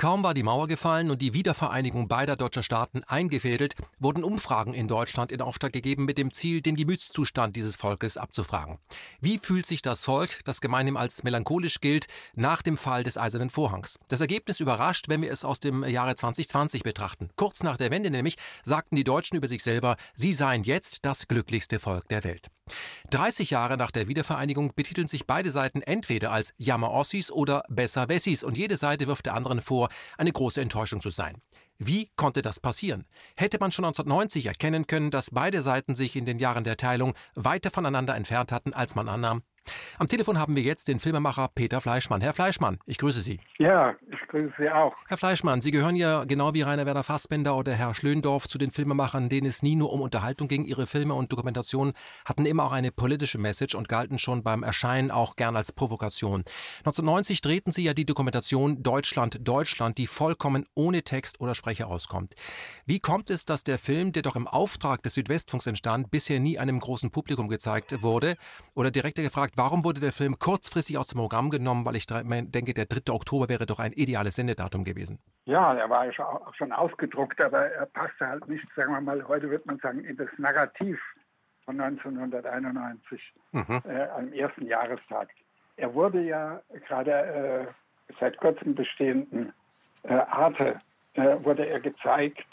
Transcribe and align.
Kaum 0.00 0.24
war 0.24 0.32
die 0.32 0.42
Mauer 0.42 0.66
gefallen 0.66 1.10
und 1.10 1.20
die 1.20 1.34
Wiedervereinigung 1.34 2.08
beider 2.08 2.34
deutscher 2.34 2.62
Staaten 2.62 3.04
eingefädelt, 3.04 3.74
wurden 3.98 4.24
Umfragen 4.24 4.72
in 4.72 4.88
Deutschland 4.88 5.30
in 5.30 5.42
Auftrag 5.42 5.74
gegeben 5.74 6.06
mit 6.06 6.16
dem 6.16 6.32
Ziel, 6.32 6.62
den 6.62 6.74
Gemütszustand 6.74 7.54
dieses 7.54 7.76
Volkes 7.76 8.16
abzufragen. 8.16 8.78
Wie 9.20 9.36
fühlt 9.36 9.66
sich 9.66 9.82
das 9.82 10.02
Volk, 10.02 10.42
das 10.46 10.62
gemeinhin 10.62 10.96
als 10.96 11.22
melancholisch 11.22 11.82
gilt, 11.82 12.06
nach 12.34 12.62
dem 12.62 12.78
Fall 12.78 13.04
des 13.04 13.18
Eisernen 13.18 13.50
Vorhangs? 13.50 13.96
Das 14.08 14.22
Ergebnis 14.22 14.58
überrascht, 14.58 15.10
wenn 15.10 15.20
wir 15.20 15.30
es 15.30 15.44
aus 15.44 15.60
dem 15.60 15.84
Jahre 15.84 16.14
2020 16.14 16.82
betrachten. 16.82 17.28
Kurz 17.36 17.62
nach 17.62 17.76
der 17.76 17.90
Wende 17.90 18.10
nämlich 18.10 18.38
sagten 18.64 18.96
die 18.96 19.04
Deutschen 19.04 19.36
über 19.36 19.48
sich 19.48 19.62
selber, 19.62 19.98
sie 20.14 20.32
seien 20.32 20.62
jetzt 20.62 21.04
das 21.04 21.28
glücklichste 21.28 21.78
Volk 21.78 22.08
der 22.08 22.24
Welt. 22.24 22.46
30 23.10 23.50
Jahre 23.50 23.76
nach 23.76 23.90
der 23.90 24.08
Wiedervereinigung 24.08 24.72
betiteln 24.74 25.08
sich 25.08 25.26
beide 25.26 25.50
Seiten 25.50 25.82
entweder 25.82 26.32
als 26.32 26.54
Jammer-Ossis 26.58 27.30
oder 27.30 27.64
Besser-Wessis 27.68 28.44
und 28.44 28.58
jede 28.58 28.76
Seite 28.76 29.06
wirft 29.06 29.26
der 29.26 29.34
anderen 29.34 29.60
vor, 29.60 29.88
eine 30.18 30.32
große 30.32 30.60
Enttäuschung 30.60 31.00
zu 31.00 31.10
sein. 31.10 31.40
Wie 31.78 32.10
konnte 32.16 32.42
das 32.42 32.60
passieren? 32.60 33.06
Hätte 33.36 33.58
man 33.58 33.72
schon 33.72 33.86
1990 33.86 34.46
erkennen 34.46 34.86
können, 34.86 35.10
dass 35.10 35.30
beide 35.30 35.62
Seiten 35.62 35.94
sich 35.94 36.14
in 36.14 36.26
den 36.26 36.38
Jahren 36.38 36.62
der 36.62 36.76
Teilung 36.76 37.14
weiter 37.34 37.70
voneinander 37.70 38.14
entfernt 38.14 38.52
hatten, 38.52 38.74
als 38.74 38.94
man 38.94 39.08
annahm? 39.08 39.42
Am 39.98 40.08
Telefon 40.08 40.38
haben 40.38 40.56
wir 40.56 40.62
jetzt 40.62 40.88
den 40.88 40.98
Filmemacher 40.98 41.48
Peter 41.54 41.80
Fleischmann. 41.80 42.20
Herr 42.20 42.32
Fleischmann, 42.32 42.78
ich 42.86 42.96
grüße 42.98 43.20
Sie. 43.20 43.38
Ja, 43.58 43.94
ich 44.10 44.28
grüße 44.28 44.54
Sie 44.58 44.70
auch. 44.70 44.94
Herr 45.08 45.18
Fleischmann, 45.18 45.60
Sie 45.60 45.70
gehören 45.70 45.94
ja 45.94 46.24
genau 46.24 46.54
wie 46.54 46.62
Rainer 46.62 46.86
Werner 46.86 47.04
Fassbender 47.04 47.56
oder 47.56 47.74
Herr 47.74 47.94
Schlöndorff 47.94 48.48
zu 48.48 48.56
den 48.56 48.70
Filmemachern, 48.70 49.28
denen 49.28 49.46
es 49.46 49.62
nie 49.62 49.76
nur 49.76 49.92
um 49.92 50.00
Unterhaltung 50.00 50.48
ging. 50.48 50.64
Ihre 50.64 50.86
Filme 50.86 51.14
und 51.14 51.30
Dokumentationen 51.32 51.92
hatten 52.24 52.46
immer 52.46 52.64
auch 52.64 52.72
eine 52.72 52.92
politische 52.92 53.38
Message 53.38 53.74
und 53.74 53.88
galten 53.88 54.18
schon 54.18 54.42
beim 54.42 54.62
Erscheinen 54.62 55.10
auch 55.10 55.36
gern 55.36 55.56
als 55.56 55.72
Provokation. 55.72 56.44
1990 56.78 57.42
drehten 57.42 57.72
Sie 57.72 57.84
ja 57.84 57.92
die 57.92 58.06
Dokumentation 58.06 58.82
Deutschland, 58.82 59.46
Deutschland, 59.46 59.98
die 59.98 60.06
vollkommen 60.06 60.66
ohne 60.74 61.02
Text 61.02 61.40
oder 61.40 61.54
Sprecher 61.54 61.88
auskommt. 61.88 62.34
Wie 62.86 63.00
kommt 63.00 63.30
es, 63.30 63.44
dass 63.44 63.64
der 63.64 63.78
Film, 63.78 64.12
der 64.12 64.22
doch 64.22 64.36
im 64.36 64.48
Auftrag 64.48 65.02
des 65.02 65.14
Südwestfunks 65.14 65.66
entstand, 65.66 66.10
bisher 66.10 66.40
nie 66.40 66.58
einem 66.58 66.80
großen 66.80 67.10
Publikum 67.10 67.48
gezeigt 67.48 68.02
wurde? 68.02 68.36
Oder 68.74 68.90
direkter 68.90 69.22
gefragt, 69.22 69.49
Warum 69.56 69.84
wurde 69.84 70.00
der 70.00 70.12
Film 70.12 70.38
kurzfristig 70.38 70.98
aus 70.98 71.08
dem 71.08 71.18
Programm 71.18 71.50
genommen? 71.50 71.84
Weil 71.84 71.96
ich 71.96 72.06
denke, 72.06 72.74
der 72.74 72.86
3. 72.86 73.12
Oktober 73.12 73.48
wäre 73.48 73.66
doch 73.66 73.78
ein 73.78 73.92
ideales 73.92 74.36
Sendedatum 74.36 74.84
gewesen. 74.84 75.18
Ja, 75.44 75.74
er 75.74 75.90
war 75.90 76.06
auch 76.06 76.54
schon 76.54 76.72
ausgedruckt, 76.72 77.40
aber 77.40 77.66
er 77.66 77.86
passte 77.86 78.26
halt 78.26 78.48
nicht, 78.48 78.64
sagen 78.76 78.92
wir 78.92 79.00
mal, 79.00 79.26
heute 79.26 79.50
wird 79.50 79.66
man 79.66 79.78
sagen, 79.78 80.04
in 80.04 80.16
das 80.16 80.28
Narrativ 80.38 81.00
von 81.64 81.80
1991, 81.80 83.32
mhm. 83.52 83.82
äh, 83.84 84.02
am 84.16 84.32
ersten 84.32 84.66
Jahrestag. 84.66 85.28
Er 85.76 85.94
wurde 85.94 86.20
ja 86.22 86.60
gerade 86.86 87.12
äh, 87.12 87.66
seit 88.18 88.36
kurzem 88.38 88.74
bestehenden 88.74 89.52
äh, 90.02 90.14
Arte, 90.14 90.80
äh, 91.14 91.36
wurde 91.44 91.66
er 91.66 91.80
gezeigt, 91.80 92.46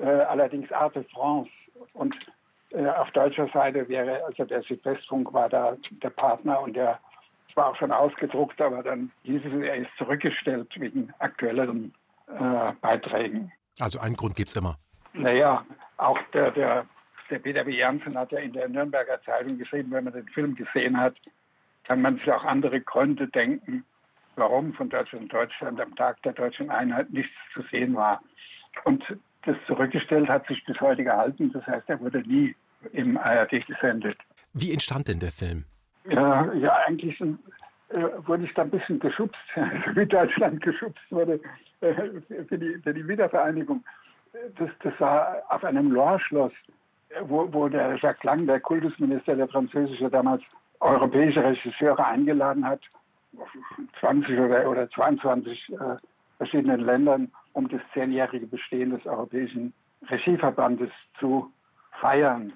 äh, 0.00 0.06
allerdings 0.06 0.70
Arte 0.72 1.04
France. 1.12 1.50
Und 2.88 2.94
äh, 2.94 2.98
auf 2.98 3.10
deutscher 3.10 3.48
Seite 3.48 3.88
wäre, 3.88 4.24
also 4.24 4.44
der 4.44 4.62
Südwestfunk 4.62 5.32
war 5.32 5.48
da 5.48 5.76
der 6.02 6.10
Partner 6.10 6.60
und 6.60 6.74
der 6.74 6.98
war 7.54 7.68
auch 7.68 7.76
schon 7.76 7.90
ausgedruckt, 7.90 8.60
aber 8.60 8.82
dann 8.82 9.10
hieß 9.24 9.42
es, 9.44 9.62
er 9.62 9.76
ist 9.76 9.90
zurückgestellt 9.98 10.68
wegen 10.76 11.12
aktuelleren 11.18 11.92
äh, 12.28 12.72
Beiträgen. 12.80 13.50
Also 13.80 13.98
einen 13.98 14.16
Grund 14.16 14.36
gibt 14.36 14.50
es 14.50 14.56
immer. 14.56 14.76
Naja, 15.12 15.64
auch 15.96 16.18
der, 16.32 16.52
der, 16.52 16.86
der 17.30 17.38
Peter 17.40 17.66
W. 17.66 17.76
Janssen 17.76 18.16
hat 18.16 18.30
ja 18.32 18.38
in 18.38 18.52
der 18.52 18.68
Nürnberger 18.68 19.20
Zeitung 19.22 19.58
geschrieben, 19.58 19.90
wenn 19.90 20.04
man 20.04 20.12
den 20.12 20.28
Film 20.28 20.54
gesehen 20.54 20.96
hat, 20.96 21.16
kann 21.84 22.00
man 22.00 22.18
sich 22.18 22.30
auch 22.30 22.44
andere 22.44 22.80
Gründe 22.80 23.26
denken, 23.28 23.84
warum 24.36 24.72
von 24.74 24.88
Deutschland 24.88 25.32
Deutschland 25.32 25.80
am 25.80 25.96
Tag 25.96 26.22
der 26.22 26.34
deutschen 26.34 26.70
Einheit 26.70 27.10
nichts 27.10 27.34
zu 27.54 27.62
sehen 27.72 27.96
war. 27.96 28.22
Und 28.84 29.02
das 29.42 29.56
zurückgestellt 29.66 30.28
hat 30.28 30.46
sich 30.46 30.64
bis 30.64 30.80
heute 30.80 31.02
gehalten. 31.02 31.50
Das 31.52 31.66
heißt, 31.66 31.88
er 31.88 31.98
wurde 31.98 32.20
nie 32.20 32.54
im 32.92 33.16
ARD 33.16 33.66
gesendet. 33.66 34.18
Wie 34.52 34.72
entstand 34.72 35.08
denn 35.08 35.20
der 35.20 35.32
Film? 35.32 35.64
Ja, 36.08 36.52
ja 36.54 36.76
eigentlich 36.86 37.20
äh, 37.20 37.26
wurde 38.26 38.44
ich 38.44 38.54
da 38.54 38.62
ein 38.62 38.70
bisschen 38.70 38.98
geschubst, 38.98 39.40
wie 39.94 40.06
Deutschland 40.06 40.60
geschubst 40.62 41.02
wurde 41.10 41.40
äh, 41.80 41.94
für, 42.48 42.58
die, 42.58 42.74
für 42.82 42.94
die 42.94 43.06
Wiedervereinigung. 43.06 43.84
Das, 44.58 44.70
das 44.82 44.92
war 45.00 45.42
auf 45.48 45.64
einem 45.64 45.90
Loire-Schloss, 45.90 46.52
wo, 47.22 47.52
wo 47.52 47.68
der 47.68 47.96
Jacques 47.96 48.22
Lang, 48.24 48.46
der 48.46 48.60
Kultusminister, 48.60 49.36
der 49.36 49.48
französische, 49.48 50.10
damals 50.10 50.42
europäische 50.80 51.42
Regisseure 51.42 52.04
eingeladen 52.04 52.64
hat, 52.64 52.80
20 54.00 54.38
oder, 54.38 54.68
oder 54.68 54.90
22 54.90 55.72
äh, 55.72 55.76
verschiedenen 56.36 56.80
Ländern, 56.80 57.30
um 57.52 57.68
das 57.68 57.80
zehnjährige 57.92 58.46
Bestehen 58.46 58.90
des 58.90 59.04
Europäischen 59.06 59.72
Regieverbandes 60.08 60.90
zu 61.18 61.52
feiern. 62.00 62.52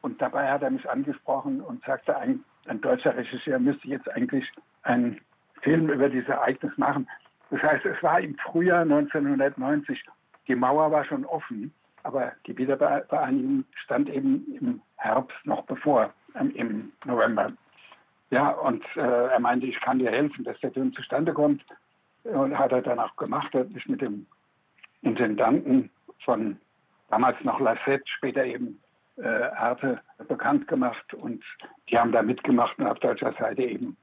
Und 0.00 0.20
dabei 0.22 0.50
hat 0.50 0.62
er 0.62 0.70
mich 0.70 0.88
angesprochen 0.88 1.60
und 1.60 1.84
sagte, 1.84 2.16
ein, 2.16 2.44
ein 2.66 2.80
deutscher 2.80 3.16
Regisseur 3.16 3.58
müsste 3.58 3.88
jetzt 3.88 4.10
eigentlich 4.10 4.50
einen 4.82 5.20
Film 5.62 5.90
über 5.90 6.08
dieses 6.08 6.28
Ereignis 6.28 6.76
machen. 6.76 7.08
Das 7.50 7.62
heißt, 7.62 7.84
es 7.84 8.02
war 8.02 8.20
im 8.20 8.36
Frühjahr 8.38 8.82
1990. 8.82 10.04
Die 10.46 10.54
Mauer 10.54 10.90
war 10.90 11.04
schon 11.04 11.24
offen, 11.24 11.72
aber 12.02 12.32
die 12.46 12.56
Wiedervereinigung 12.56 13.64
stand 13.74 14.08
eben 14.08 14.46
im 14.60 14.80
Herbst 14.96 15.36
noch 15.44 15.64
bevor, 15.64 16.12
ähm, 16.34 16.52
im 16.54 16.92
November. 17.04 17.52
Ja, 18.30 18.50
und 18.50 18.84
äh, 18.96 19.00
er 19.00 19.40
meinte, 19.40 19.66
ich 19.66 19.80
kann 19.80 19.98
dir 19.98 20.10
helfen, 20.10 20.44
dass 20.44 20.58
der 20.60 20.72
Film 20.72 20.92
zustande 20.92 21.32
kommt. 21.32 21.64
Und 22.24 22.58
hat 22.58 22.72
er 22.72 22.82
dann 22.82 22.98
auch 22.98 23.16
gemacht, 23.16 23.54
hat 23.54 23.70
mich 23.70 23.86
mit 23.88 24.02
dem 24.02 24.26
Intendanten 25.02 25.90
von 26.24 26.58
damals 27.08 27.42
noch 27.42 27.58
Lassette, 27.60 28.04
später 28.06 28.44
eben 28.44 28.78
äh, 29.18 29.26
Arte 29.56 30.00
bekannt 30.28 30.68
gemacht 30.68 31.14
und 31.14 31.42
die 31.90 31.98
haben 31.98 32.12
da 32.12 32.22
mitgemacht 32.22 32.78
und 32.78 32.86
auf 32.86 32.98
deutscher 32.98 33.32
Seite 33.38 33.62
eben 33.62 33.96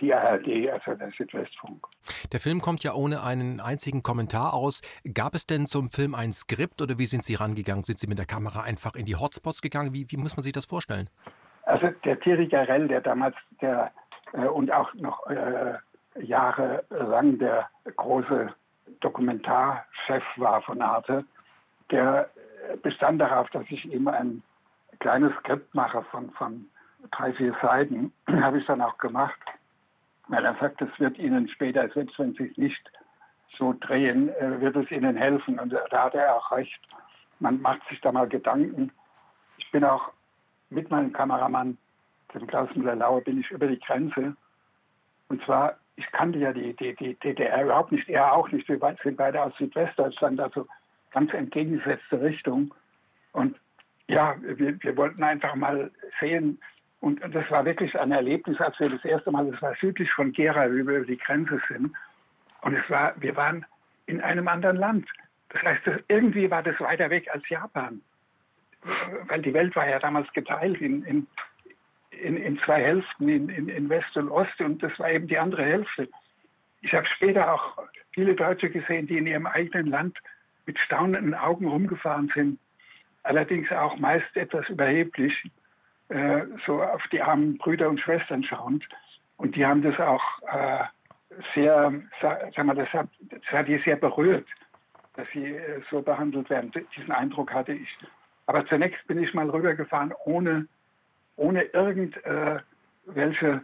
die 0.00 0.12
ARD, 0.12 0.70
also 0.70 0.94
der 0.94 1.10
Südwestfunk. 1.12 1.86
Der 2.32 2.40
Film 2.40 2.60
kommt 2.60 2.84
ja 2.84 2.92
ohne 2.92 3.22
einen 3.22 3.60
einzigen 3.60 4.02
Kommentar 4.02 4.54
aus. 4.54 4.82
Gab 5.14 5.34
es 5.34 5.46
denn 5.46 5.66
zum 5.66 5.90
Film 5.90 6.14
ein 6.14 6.32
Skript 6.32 6.82
oder 6.82 6.98
wie 6.98 7.06
sind 7.06 7.24
Sie 7.24 7.34
rangegangen? 7.34 7.82
Sind 7.82 7.98
Sie 7.98 8.06
mit 8.06 8.18
der 8.18 8.26
Kamera 8.26 8.62
einfach 8.62 8.94
in 8.94 9.06
die 9.06 9.16
Hotspots 9.16 9.62
gegangen? 9.62 9.94
Wie, 9.94 10.06
wie 10.10 10.16
muss 10.18 10.36
man 10.36 10.42
sich 10.42 10.52
das 10.52 10.66
vorstellen? 10.66 11.08
Also 11.64 11.88
der 12.04 12.20
Thierry 12.20 12.46
Garel, 12.46 12.88
der 12.88 13.00
damals 13.00 13.36
der 13.60 13.90
äh, 14.32 14.46
und 14.46 14.70
auch 14.70 14.92
noch 14.94 15.26
äh, 15.28 15.74
jahrelang 16.20 17.38
der 17.38 17.68
große 17.96 18.52
Dokumentarchef 19.00 20.24
war 20.36 20.60
von 20.62 20.82
Arte, 20.82 21.24
der 21.90 22.28
bestand 22.82 23.20
darauf, 23.20 23.48
dass 23.50 23.64
ich 23.70 23.84
ihm 23.90 24.08
ein 24.08 24.42
kleines 25.00 25.32
Skript 25.40 25.74
mache 25.74 26.02
von, 26.10 26.30
von 26.32 26.66
drei, 27.10 27.32
vier 27.32 27.54
Seiten. 27.62 28.12
Habe 28.28 28.58
ich 28.58 28.66
dann 28.66 28.80
auch 28.80 28.96
gemacht, 28.98 29.38
weil 30.28 30.44
er 30.44 30.54
sagt, 30.60 30.80
es 30.82 30.98
wird 30.98 31.18
Ihnen 31.18 31.48
später, 31.48 31.88
selbst 31.90 32.18
wenn 32.18 32.34
Sie 32.34 32.46
es 32.46 32.56
nicht 32.56 32.92
so 33.58 33.74
drehen, 33.80 34.28
äh, 34.36 34.60
wird 34.60 34.76
es 34.76 34.90
Ihnen 34.90 35.16
helfen. 35.16 35.58
Und 35.58 35.72
da 35.72 36.04
hat 36.04 36.14
er 36.14 36.36
auch 36.36 36.52
recht. 36.52 36.80
Man 37.40 37.60
macht 37.60 37.86
sich 37.88 38.00
da 38.00 38.12
mal 38.12 38.28
Gedanken. 38.28 38.92
Ich 39.58 39.70
bin 39.70 39.84
auch 39.84 40.12
mit 40.70 40.90
meinem 40.90 41.12
Kameramann, 41.12 41.76
dem 42.34 42.46
Klaus 42.46 42.68
Müller-Lauer, 42.74 43.22
bin 43.22 43.40
ich 43.40 43.50
über 43.50 43.66
die 43.66 43.80
Grenze. 43.80 44.36
Und 45.28 45.42
zwar 45.44 45.76
ich 46.00 46.10
kannte 46.12 46.38
ja 46.38 46.52
die, 46.52 46.74
die, 46.76 46.94
die 46.96 47.14
DDR 47.16 47.64
überhaupt 47.64 47.92
nicht, 47.92 48.08
er 48.08 48.32
auch 48.32 48.50
nicht. 48.50 48.66
Wir 48.68 48.78
sind 49.02 49.16
beide 49.16 49.42
aus 49.42 49.52
Südwestdeutschland, 49.58 50.40
also 50.40 50.66
ganz 51.10 51.32
entgegengesetzte 51.34 52.20
Richtung. 52.20 52.72
Und 53.32 53.56
ja, 54.10 54.36
wir, 54.40 54.82
wir 54.82 54.96
wollten 54.96 55.22
einfach 55.22 55.54
mal 55.54 55.90
sehen, 56.20 56.60
und 57.00 57.22
das 57.32 57.50
war 57.50 57.64
wirklich 57.64 57.98
ein 57.98 58.12
Erlebnis, 58.12 58.60
als 58.60 58.78
wir 58.78 58.90
das 58.90 59.04
erste 59.04 59.30
Mal, 59.30 59.50
das 59.50 59.62
war 59.62 59.74
südlich 59.80 60.10
von 60.12 60.32
Gera, 60.32 60.70
wie 60.70 60.86
wir 60.86 60.98
über 60.98 61.06
die 61.06 61.16
Grenze 61.16 61.60
sind. 61.68 61.92
Und 62.60 62.74
es 62.74 62.90
war, 62.90 63.14
wir 63.16 63.34
waren 63.36 63.64
in 64.06 64.20
einem 64.20 64.48
anderen 64.48 64.76
Land. 64.76 65.08
Das 65.48 65.62
heißt, 65.62 65.82
irgendwie 66.08 66.50
war 66.50 66.62
das 66.62 66.78
weiter 66.78 67.08
weg 67.08 67.26
als 67.32 67.48
Japan. 67.48 68.02
Weil 69.28 69.40
die 69.40 69.54
Welt 69.54 69.74
war 69.76 69.88
ja 69.88 69.98
damals 69.98 70.30
geteilt 70.32 70.80
in, 70.82 71.02
in, 71.04 71.26
in, 72.10 72.36
in 72.36 72.58
zwei 72.60 72.82
Hälften, 72.82 73.28
in, 73.28 73.48
in, 73.48 73.68
in 73.68 73.88
West 73.88 74.14
und 74.16 74.28
Ost, 74.28 74.60
und 74.60 74.82
das 74.82 74.98
war 74.98 75.10
eben 75.10 75.26
die 75.26 75.38
andere 75.38 75.64
Hälfte. 75.64 76.08
Ich 76.82 76.92
habe 76.92 77.06
später 77.06 77.54
auch 77.54 77.78
viele 78.12 78.34
Deutsche 78.34 78.68
gesehen, 78.68 79.06
die 79.06 79.16
in 79.16 79.26
ihrem 79.26 79.46
eigenen 79.46 79.86
Land 79.86 80.18
mit 80.66 80.78
staunenden 80.80 81.34
Augen 81.34 81.66
rumgefahren 81.66 82.30
sind, 82.34 82.58
allerdings 83.22 83.70
auch 83.72 83.96
meist 83.98 84.36
etwas 84.36 84.68
überheblich, 84.68 85.32
äh, 86.08 86.42
so 86.66 86.82
auf 86.82 87.06
die 87.08 87.22
armen 87.22 87.58
Brüder 87.58 87.88
und 87.88 88.00
Schwestern 88.00 88.42
schauend. 88.42 88.84
Und 89.36 89.56
die 89.56 89.64
haben 89.64 89.82
das 89.82 89.98
auch 89.98 90.22
äh, 90.52 90.84
sehr, 91.54 91.92
sag 92.20 92.64
mal, 92.64 92.74
das 92.74 92.92
hat, 92.92 93.08
das 93.20 93.42
hat 93.50 93.68
die 93.68 93.78
sehr 93.78 93.96
berührt, 93.96 94.46
dass 95.14 95.26
sie 95.32 95.46
äh, 95.46 95.80
so 95.90 96.02
behandelt 96.02 96.50
werden. 96.50 96.72
Diesen 96.96 97.12
Eindruck 97.12 97.52
hatte 97.52 97.72
ich. 97.72 97.88
Aber 98.46 98.66
zunächst 98.66 99.06
bin 99.06 99.22
ich 99.22 99.32
mal 99.32 99.48
rübergefahren, 99.48 100.12
ohne 100.24 100.66
ohne 101.40 101.62
irgendwelche 101.62 103.62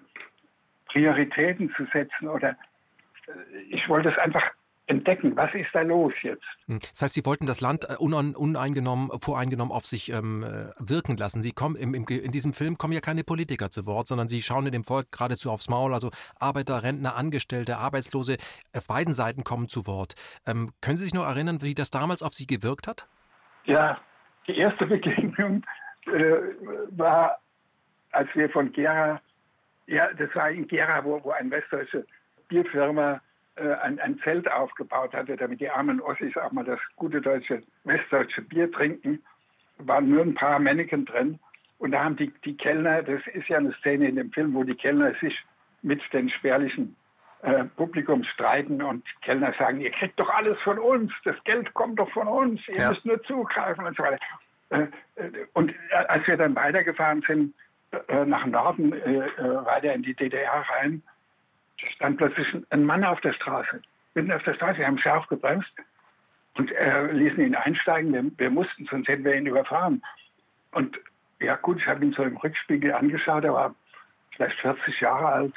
Prioritäten 0.86 1.72
zu 1.76 1.84
setzen 1.92 2.28
oder 2.28 2.50
äh, 2.50 3.60
ich 3.70 3.88
wollte 3.88 4.08
es 4.08 4.18
einfach 4.18 4.42
entdecken, 4.86 5.36
was 5.36 5.52
ist 5.54 5.68
da 5.72 5.82
los 5.82 6.12
jetzt. 6.22 6.44
Hm. 6.66 6.78
Das 6.78 7.02
heißt, 7.02 7.14
Sie 7.14 7.26
wollten 7.26 7.46
das 7.46 7.60
Land 7.60 7.84
äh, 7.88 7.96
uneingenommen, 7.96 9.10
voreingenommen 9.20 9.72
auf 9.72 9.84
sich 9.84 10.12
ähm, 10.12 10.42
äh, 10.42 10.70
wirken 10.78 11.16
lassen. 11.16 11.42
Sie 11.42 11.52
kommen 11.52 11.76
im, 11.76 11.94
im, 11.94 12.06
in 12.06 12.32
diesem 12.32 12.52
Film 12.52 12.78
kommen 12.78 12.92
ja 12.92 13.00
keine 13.00 13.24
Politiker 13.24 13.70
zu 13.70 13.86
Wort, 13.86 14.06
sondern 14.06 14.28
Sie 14.28 14.42
schauen 14.42 14.66
in 14.66 14.72
dem 14.72 14.84
Volk 14.84 15.10
geradezu 15.10 15.50
aufs 15.50 15.68
Maul. 15.68 15.92
Also 15.92 16.10
Arbeiter, 16.38 16.82
Rentner, 16.82 17.16
Angestellte, 17.16 17.78
Arbeitslose, 17.78 18.36
auf 18.74 18.86
beiden 18.86 19.12
Seiten 19.12 19.44
kommen 19.44 19.68
zu 19.68 19.86
Wort. 19.86 20.14
Ähm, 20.46 20.70
können 20.80 20.96
Sie 20.96 21.04
sich 21.04 21.14
noch 21.14 21.26
erinnern, 21.26 21.62
wie 21.62 21.74
das 21.74 21.90
damals 21.90 22.22
auf 22.22 22.32
Sie 22.32 22.46
gewirkt 22.46 22.86
hat? 22.86 23.08
Ja, 23.64 24.00
die 24.46 24.56
erste 24.56 24.86
Begegnung 24.86 25.64
äh, 26.06 26.36
war, 26.90 27.40
als 28.12 28.28
wir 28.34 28.48
von 28.50 28.72
Gera, 28.72 29.20
ja, 29.88 30.12
das 30.14 30.34
war 30.34 30.50
in 30.50 30.66
Gera, 30.68 31.04
wo, 31.04 31.22
wo 31.24 31.30
eine 31.30 31.50
westdeutsche 31.50 32.06
Bierfirma 32.48 33.14
äh, 33.14 33.18
ein, 33.56 33.98
ein 34.00 34.18
Zelt 34.18 34.50
aufgebaut 34.50 35.14
hatte, 35.14 35.36
damit 35.36 35.60
die 35.60 35.70
armen 35.70 36.00
Ossis 36.00 36.36
auch 36.36 36.52
mal 36.52 36.64
das 36.64 36.80
gute 36.96 37.20
deutsche, 37.20 37.62
westdeutsche 37.84 38.42
Bier 38.42 38.70
trinken. 38.70 39.22
waren 39.78 40.10
nur 40.10 40.22
ein 40.22 40.34
paar 40.34 40.58
Männchen 40.58 41.06
drin. 41.06 41.38
Und 41.78 41.92
da 41.92 42.04
haben 42.04 42.16
die, 42.16 42.32
die 42.44 42.56
Kellner, 42.56 43.02
das 43.02 43.20
ist 43.34 43.48
ja 43.48 43.58
eine 43.58 43.72
Szene 43.74 44.08
in 44.08 44.16
dem 44.16 44.32
Film, 44.32 44.54
wo 44.54 44.64
die 44.64 44.74
Kellner 44.74 45.14
sich 45.20 45.38
mit 45.82 46.00
den 46.12 46.30
spärlichen 46.30 46.96
äh, 47.42 47.64
Publikum 47.76 48.24
streiten 48.24 48.82
und 48.82 49.04
Kellner 49.22 49.52
sagen, 49.58 49.80
ihr 49.80 49.90
kriegt 49.90 50.18
doch 50.18 50.28
alles 50.30 50.58
von 50.60 50.78
uns, 50.78 51.12
das 51.24 51.36
Geld 51.44 51.72
kommt 51.74 51.98
doch 51.98 52.10
von 52.10 52.26
uns, 52.26 52.60
ihr 52.68 52.78
ja. 52.78 52.88
müsst 52.88 53.04
nur 53.04 53.22
zugreifen 53.24 53.84
und 53.84 53.96
so 53.96 54.02
weiter. 54.02 54.18
Äh, 54.70 54.86
äh 55.16 55.46
und 55.52 55.70
äh, 55.70 55.94
als 56.08 56.26
wir 56.26 56.36
dann 56.36 56.56
weitergefahren 56.56 57.22
sind, 57.26 57.54
äh, 58.08 58.24
nach 58.24 58.46
Norden, 58.46 58.90
weiter 58.90 59.94
in 59.94 60.02
die 60.02 60.14
DDR 60.14 60.64
rein, 60.76 61.02
stand 61.94 62.18
plötzlich 62.18 62.46
ein 62.70 62.84
Mann 62.84 63.04
auf 63.04 63.20
der 63.20 63.32
Straße, 63.32 63.80
mitten 64.14 64.32
auf 64.32 64.42
der 64.44 64.54
Straße. 64.54 64.78
Wir 64.78 64.86
haben 64.86 64.98
scharf 64.98 65.26
gebremst 65.28 65.70
und 66.54 66.72
äh, 66.72 67.12
ließen 67.12 67.44
ihn 67.44 67.54
einsteigen. 67.54 68.12
Wir, 68.12 68.24
wir, 68.38 68.50
mussten, 68.50 68.86
sonst 68.86 69.08
hätten 69.08 69.24
wir 69.24 69.34
ihn 69.34 69.46
überfahren. 69.46 70.02
Und 70.72 70.98
ja 71.40 71.56
gut, 71.56 71.78
ich 71.78 71.86
habe 71.86 72.04
ihn 72.04 72.12
so 72.12 72.22
im 72.22 72.36
Rückspiegel 72.36 72.92
angeschaut. 72.92 73.44
Er 73.44 73.52
war 73.52 73.74
vielleicht 74.30 74.58
40 74.60 75.00
Jahre 75.00 75.26
alt. 75.26 75.54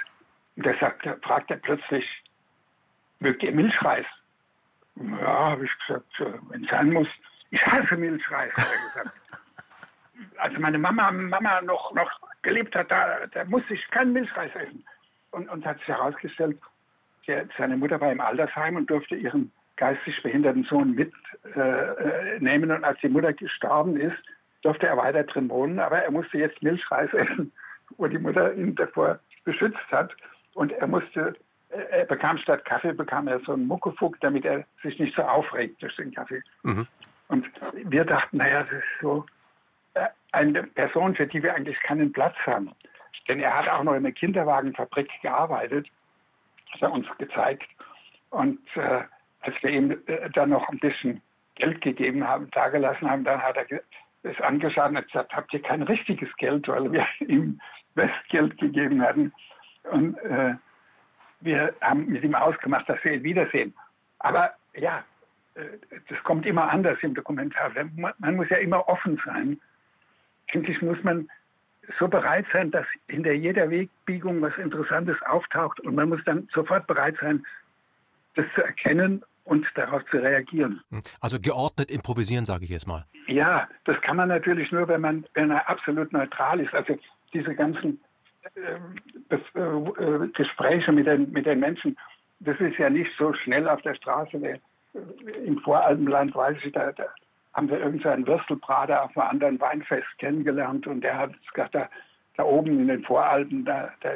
Und 0.56 0.66
sagt, 0.80 1.08
fragt 1.24 1.50
er 1.52 1.58
plötzlich, 1.58 2.06
mögt 3.20 3.44
ihr 3.44 3.54
Milchreis? 3.54 4.06
Ja, 4.96 5.52
habe 5.52 5.66
ich 5.66 5.72
gesagt, 5.88 6.06
wenn 6.50 6.64
es 6.66 6.70
sein 6.70 6.92
muss. 6.92 7.08
Ich 7.52 7.66
hasse 7.66 7.96
Milchreis, 7.96 8.54
hat 8.54 8.68
er 8.68 9.02
gesagt. 9.04 9.18
Als 10.38 10.58
meine 10.60 10.78
Mama, 10.78 11.12
Mama 11.12 11.62
noch, 11.62 11.94
noch 11.94 12.12
gelebt 12.42 12.76
hat, 12.76 12.92
da, 12.92 13.26
da 13.28 13.46
musste 13.46 13.74
ich 13.74 13.90
keinen 13.90 14.12
Milchreis 14.12 14.54
essen. 14.56 14.84
Und, 15.32 15.50
und 15.50 15.66
hat 15.66 15.78
sich 15.80 15.88
herausgestellt, 15.88 16.60
der, 17.28 17.48
seine 17.58 17.78
Mutter 17.78 18.02
war 18.02 18.12
im 18.12 18.22
Altersheim 18.22 18.76
und 18.76 18.90
durfte 18.90 19.16
ihren 19.16 19.52
geistig 19.78 20.22
behinderten 20.24 20.64
Sohn 20.64 20.96
mitnehmen. 20.96 22.70
Äh, 22.70 22.74
und 22.74 22.84
als 22.84 23.00
die 23.02 23.10
Mutter 23.10 23.34
gestorben 23.34 23.98
ist, 23.98 24.18
durfte 24.62 24.88
er 24.88 24.98
weiter 24.98 25.24
drin 25.24 25.50
wohnen, 25.50 25.80
aber 25.80 26.00
er 26.00 26.12
musste 26.12 26.38
jetzt 26.38 26.62
Milchreis 26.62 27.14
essen, 27.14 27.52
wo 27.98 28.08
die 28.08 28.18
Mutter 28.18 28.54
ihn 28.54 28.76
davor 28.76 29.20
beschützt 29.46 29.92
hat. 29.92 30.12
Und 30.54 30.72
er 30.74 30.88
musste, 30.88 31.36
er 31.70 32.06
bekam 32.06 32.38
statt 32.38 32.66
Kaffee, 32.66 32.94
bekam 32.94 33.28
er 33.28 33.40
so 33.42 33.54
einen 33.54 33.68
Muckefuck, 33.68 34.20
damit 34.20 34.46
er 34.46 34.66
sich 34.84 35.00
nicht 35.00 35.16
so 35.16 35.22
aufregt 35.22 35.82
durch 35.82 35.96
den 35.96 36.14
Kaffee. 36.14 36.42
Mhm. 36.64 36.88
Und 37.30 37.48
wir 37.86 38.04
dachten, 38.04 38.38
naja, 38.38 38.64
das 38.64 38.72
ist 38.72 39.02
so 39.02 39.26
äh, 39.94 40.08
eine 40.32 40.64
Person, 40.64 41.16
für 41.16 41.28
die 41.28 41.42
wir 41.42 41.54
eigentlich 41.54 41.80
keinen 41.82 42.12
Platz 42.12 42.36
haben. 42.46 42.72
Denn 43.28 43.40
er 43.40 43.56
hat 43.56 43.68
auch 43.68 43.84
noch 43.84 43.94
in 43.94 44.04
der 44.04 44.12
Kinderwagenfabrik 44.12 45.10
gearbeitet, 45.22 45.88
hat 46.72 46.82
er 46.82 46.92
uns 46.92 47.08
gezeigt. 47.18 47.70
Und 48.30 48.60
äh, 48.76 49.02
als 49.42 49.56
wir 49.62 49.70
ihm 49.72 49.92
äh, 50.08 50.30
dann 50.32 50.50
noch 50.50 50.68
ein 50.70 50.80
bisschen 50.80 51.22
Geld 51.56 51.82
gegeben 51.82 52.28
haben, 52.28 52.50
dagelassen 52.52 53.10
haben, 53.10 53.24
dann 53.24 53.42
hat 53.42 53.58
er 53.58 53.82
es 54.24 54.40
angeschaut 54.42 54.90
und 54.90 54.98
hat 54.98 55.08
gesagt, 55.08 55.34
habt 55.34 55.54
ihr 55.54 55.62
kein 55.62 55.84
richtiges 55.84 56.30
Geld, 56.38 56.68
weil 56.68 56.92
wir 56.92 57.06
ihm 57.28 57.60
Westgeld 57.96 58.58
gegeben 58.58 59.02
hatten. 59.02 59.32
Und 59.84 60.18
äh, 60.20 60.56
wir 61.42 61.74
haben 61.82 62.08
mit 62.08 62.24
ihm 62.24 62.36
ausgemacht, 62.36 62.88
dass 62.90 63.04
wir 63.04 63.14
ihn 63.14 63.24
wiedersehen. 63.24 63.74
Aber 64.20 64.54
ja, 64.74 65.04
äh, 65.56 65.62
das 66.10 66.22
kommt 66.24 66.46
immer 66.46 66.70
anders 66.70 66.98
im 67.02 67.14
Dokumentar. 67.14 67.72
Man 67.96 68.36
muss 68.36 68.50
ja 68.50 68.58
immer 68.58 68.88
offen 68.88 69.22
sein. 69.26 69.60
Endlich 70.48 70.82
muss 70.82 71.02
man 71.04 71.30
so 71.98 72.08
bereit 72.08 72.46
sein, 72.54 72.72
dass 72.72 72.86
hinter 73.08 73.32
jeder 73.32 73.70
Wegbiegung 73.70 74.42
was 74.42 74.56
Interessantes 74.58 75.18
auftaucht 75.24 75.80
und 75.82 75.96
man 75.96 76.10
muss 76.10 76.24
dann 76.26 76.48
sofort 76.54 76.88
bereit 76.88 77.16
sein, 77.22 77.46
das 78.36 78.46
zu 78.56 78.64
erkennen 78.64 79.24
und 79.44 79.66
darauf 79.76 80.06
zu 80.12 80.18
reagieren. 80.18 80.82
Also 81.20 81.40
geordnet 81.40 81.90
improvisieren, 81.90 82.46
sage 82.46 82.66
ich 82.66 82.70
jetzt 82.70 82.88
mal. 82.88 83.06
Ja, 83.28 83.68
das 83.86 84.00
kann 84.02 84.18
man 84.18 84.30
natürlich 84.30 84.72
nur, 84.72 84.88
wenn 84.88 85.02
man, 85.02 85.26
wenn 85.34 85.50
er 85.50 85.68
absolut 85.68 86.14
neutral 86.14 86.60
ist. 86.60 86.74
Also 86.74 86.98
diese 87.34 87.56
ganzen 87.56 88.00
äh, 88.56 89.36
äh, 89.36 90.28
Gespräche 90.34 90.92
mit 90.92 91.08
den, 91.08 91.32
mit 91.32 91.46
den 91.46 91.60
Menschen, 91.60 91.98
das 92.40 92.60
ist 92.60 92.78
ja 92.78 92.90
nicht 92.90 93.12
so 93.18 93.34
schnell 93.34 93.68
auf 93.68 93.82
der 93.82 93.96
Straße. 93.96 94.38
Äh, 94.38 94.60
Im 95.46 95.60
Voralpenland 95.60 96.36
weiß 96.36 96.58
ich, 96.64 96.72
da, 96.72 96.92
da 96.92 97.06
haben 97.54 97.70
wir 97.70 97.80
irgendeinen 97.80 98.28
Würstelbrater 98.28 99.04
auf 99.04 99.18
einem 99.18 99.30
anderen 99.30 99.60
Weinfest 99.60 100.08
kennengelernt 100.18 100.88
und 100.88 101.02
der 101.02 101.18
hat 101.18 101.32
gesagt, 101.54 101.76
da, 101.76 101.90
da 102.38 102.44
oben 102.44 102.80
in 102.80 102.88
den 102.88 103.04
Voralpen, 103.04 103.66
da, 103.66 103.92
da 104.02 104.12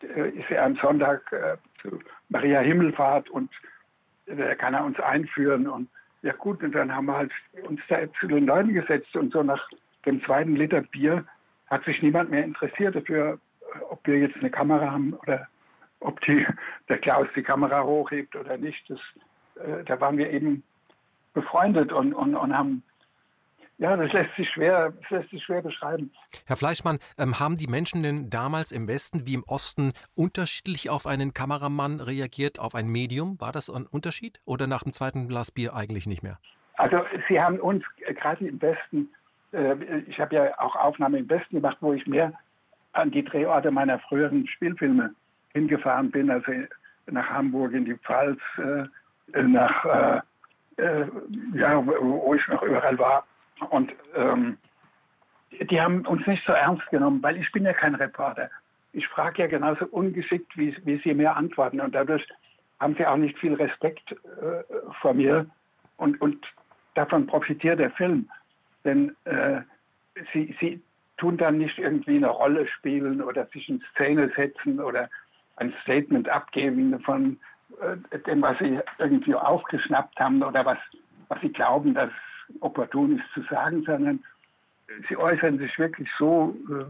ist 0.00 0.50
er 0.50 0.64
am 0.64 0.76
Sonntag 0.76 1.20
äh, 1.32 1.56
zu 1.82 1.98
Maria 2.28 2.60
Himmelfahrt 2.60 3.30
und 3.30 3.50
da 4.26 4.54
kann 4.54 4.74
er 4.74 4.84
uns 4.84 4.98
einführen 5.00 5.68
und 5.68 5.88
ja 6.22 6.32
gut, 6.32 6.62
und 6.62 6.74
dann 6.74 6.92
haben 6.94 7.06
wir 7.06 7.16
halt 7.16 7.32
uns 7.68 7.80
da 7.88 7.98
zu 8.18 8.26
den 8.26 8.46
Leuten 8.46 8.72
gesetzt 8.72 9.14
und 9.16 9.32
so 9.32 9.42
nach 9.42 9.62
dem 10.06 10.22
zweiten 10.24 10.56
Liter 10.56 10.80
Bier 10.80 11.24
hat 11.68 11.84
sich 11.84 12.02
niemand 12.02 12.30
mehr 12.30 12.44
interessiert 12.44 12.96
dafür, 12.96 13.38
ob 13.90 14.06
wir 14.06 14.18
jetzt 14.18 14.36
eine 14.36 14.50
Kamera 14.50 14.90
haben 14.90 15.14
oder 15.14 15.46
ob 16.00 16.20
die, 16.22 16.46
der 16.88 16.98
Klaus 16.98 17.28
die 17.34 17.42
Kamera 17.42 17.84
hochhebt 17.84 18.34
oder 18.36 18.56
nicht. 18.56 18.88
Das, 18.88 19.00
äh, 19.56 19.84
da 19.84 20.00
waren 20.00 20.18
wir 20.18 20.30
eben 20.30 20.62
befreundet 21.36 21.92
und, 21.92 22.14
und, 22.14 22.34
und 22.34 22.56
haben 22.56 22.82
ja, 23.78 23.94
das 23.94 24.10
lässt 24.12 24.34
sich 24.36 24.48
schwer, 24.48 24.94
lässt 25.10 25.28
sich 25.28 25.44
schwer 25.44 25.60
beschreiben. 25.60 26.10
Herr 26.46 26.56
Fleischmann, 26.56 26.98
ähm, 27.18 27.38
haben 27.38 27.58
die 27.58 27.66
Menschen 27.66 28.02
denn 28.02 28.30
damals 28.30 28.72
im 28.72 28.88
Westen 28.88 29.26
wie 29.26 29.34
im 29.34 29.44
Osten 29.46 29.92
unterschiedlich 30.14 30.88
auf 30.88 31.06
einen 31.06 31.34
Kameramann 31.34 32.00
reagiert, 32.00 32.58
auf 32.58 32.74
ein 32.74 32.88
Medium? 32.88 33.38
War 33.38 33.52
das 33.52 33.68
ein 33.68 33.84
Unterschied? 33.86 34.40
Oder 34.46 34.66
nach 34.66 34.82
dem 34.82 34.92
zweiten 34.92 35.28
Glas 35.28 35.50
Bier 35.50 35.76
eigentlich 35.76 36.06
nicht 36.06 36.22
mehr? 36.22 36.38
Also 36.78 37.02
Sie 37.28 37.38
haben 37.38 37.60
uns 37.60 37.84
gerade 37.98 38.46
im 38.46 38.62
Westen, 38.62 39.10
äh, 39.52 39.74
ich 40.06 40.18
habe 40.20 40.34
ja 40.34 40.58
auch 40.58 40.74
Aufnahmen 40.74 41.16
im 41.16 41.28
Westen 41.28 41.56
gemacht, 41.56 41.76
wo 41.80 41.92
ich 41.92 42.06
mehr 42.06 42.32
an 42.92 43.10
die 43.10 43.24
Drehorte 43.24 43.70
meiner 43.70 43.98
früheren 43.98 44.46
Spielfilme 44.46 45.14
hingefahren 45.52 46.10
bin, 46.10 46.30
also 46.30 46.50
nach 47.08 47.28
Hamburg 47.28 47.74
in 47.74 47.84
die 47.84 47.96
Pfalz, 47.96 48.40
äh, 48.56 49.42
nach 49.42 49.84
äh, 49.84 50.20
äh, 50.76 51.06
ja, 51.54 51.84
wo 51.84 52.34
ich 52.34 52.46
noch 52.48 52.62
überall 52.62 52.98
war. 52.98 53.26
Und 53.70 53.92
ähm, 54.14 54.58
die 55.50 55.80
haben 55.80 56.06
uns 56.06 56.26
nicht 56.26 56.44
so 56.46 56.52
ernst 56.52 56.86
genommen, 56.90 57.22
weil 57.22 57.36
ich 57.36 57.50
bin 57.52 57.64
ja 57.64 57.72
kein 57.72 57.94
Reporter. 57.94 58.50
Ich 58.92 59.06
frage 59.08 59.42
ja 59.42 59.48
genauso 59.48 59.86
ungeschickt, 59.86 60.56
wie, 60.56 60.76
wie 60.84 60.98
sie 60.98 61.14
mir 61.14 61.36
antworten. 61.36 61.80
Und 61.80 61.94
dadurch 61.94 62.26
haben 62.80 62.94
sie 62.96 63.06
auch 63.06 63.16
nicht 63.16 63.38
viel 63.38 63.54
Respekt 63.54 64.12
äh, 64.12 64.62
vor 65.00 65.14
mir. 65.14 65.46
Und, 65.96 66.20
und 66.20 66.46
davon 66.94 67.26
profitiert 67.26 67.78
der 67.78 67.90
Film. 67.92 68.28
Denn 68.84 69.16
äh, 69.24 69.60
sie, 70.32 70.54
sie 70.60 70.82
tun 71.16 71.36
dann 71.36 71.58
nicht 71.58 71.78
irgendwie 71.78 72.16
eine 72.16 72.28
Rolle 72.28 72.66
spielen 72.66 73.22
oder 73.22 73.46
sich 73.46 73.68
in 73.68 73.82
Szene 73.94 74.30
setzen 74.36 74.80
oder 74.80 75.08
ein 75.56 75.72
Statement 75.82 76.28
abgeben 76.28 76.98
von 77.00 77.38
dem, 78.26 78.42
was 78.42 78.58
sie 78.58 78.80
irgendwie 78.98 79.34
aufgeschnappt 79.34 80.18
haben 80.18 80.42
oder 80.42 80.64
was, 80.64 80.78
was 81.28 81.40
sie 81.40 81.52
glauben, 81.52 81.94
dass 81.94 82.10
opportun 82.60 83.18
ist 83.18 83.34
zu 83.34 83.42
sagen, 83.52 83.82
sondern 83.84 84.22
sie 85.08 85.16
äußern 85.16 85.58
sich 85.58 85.78
wirklich 85.78 86.08
so, 86.18 86.56
äh, 86.70 86.84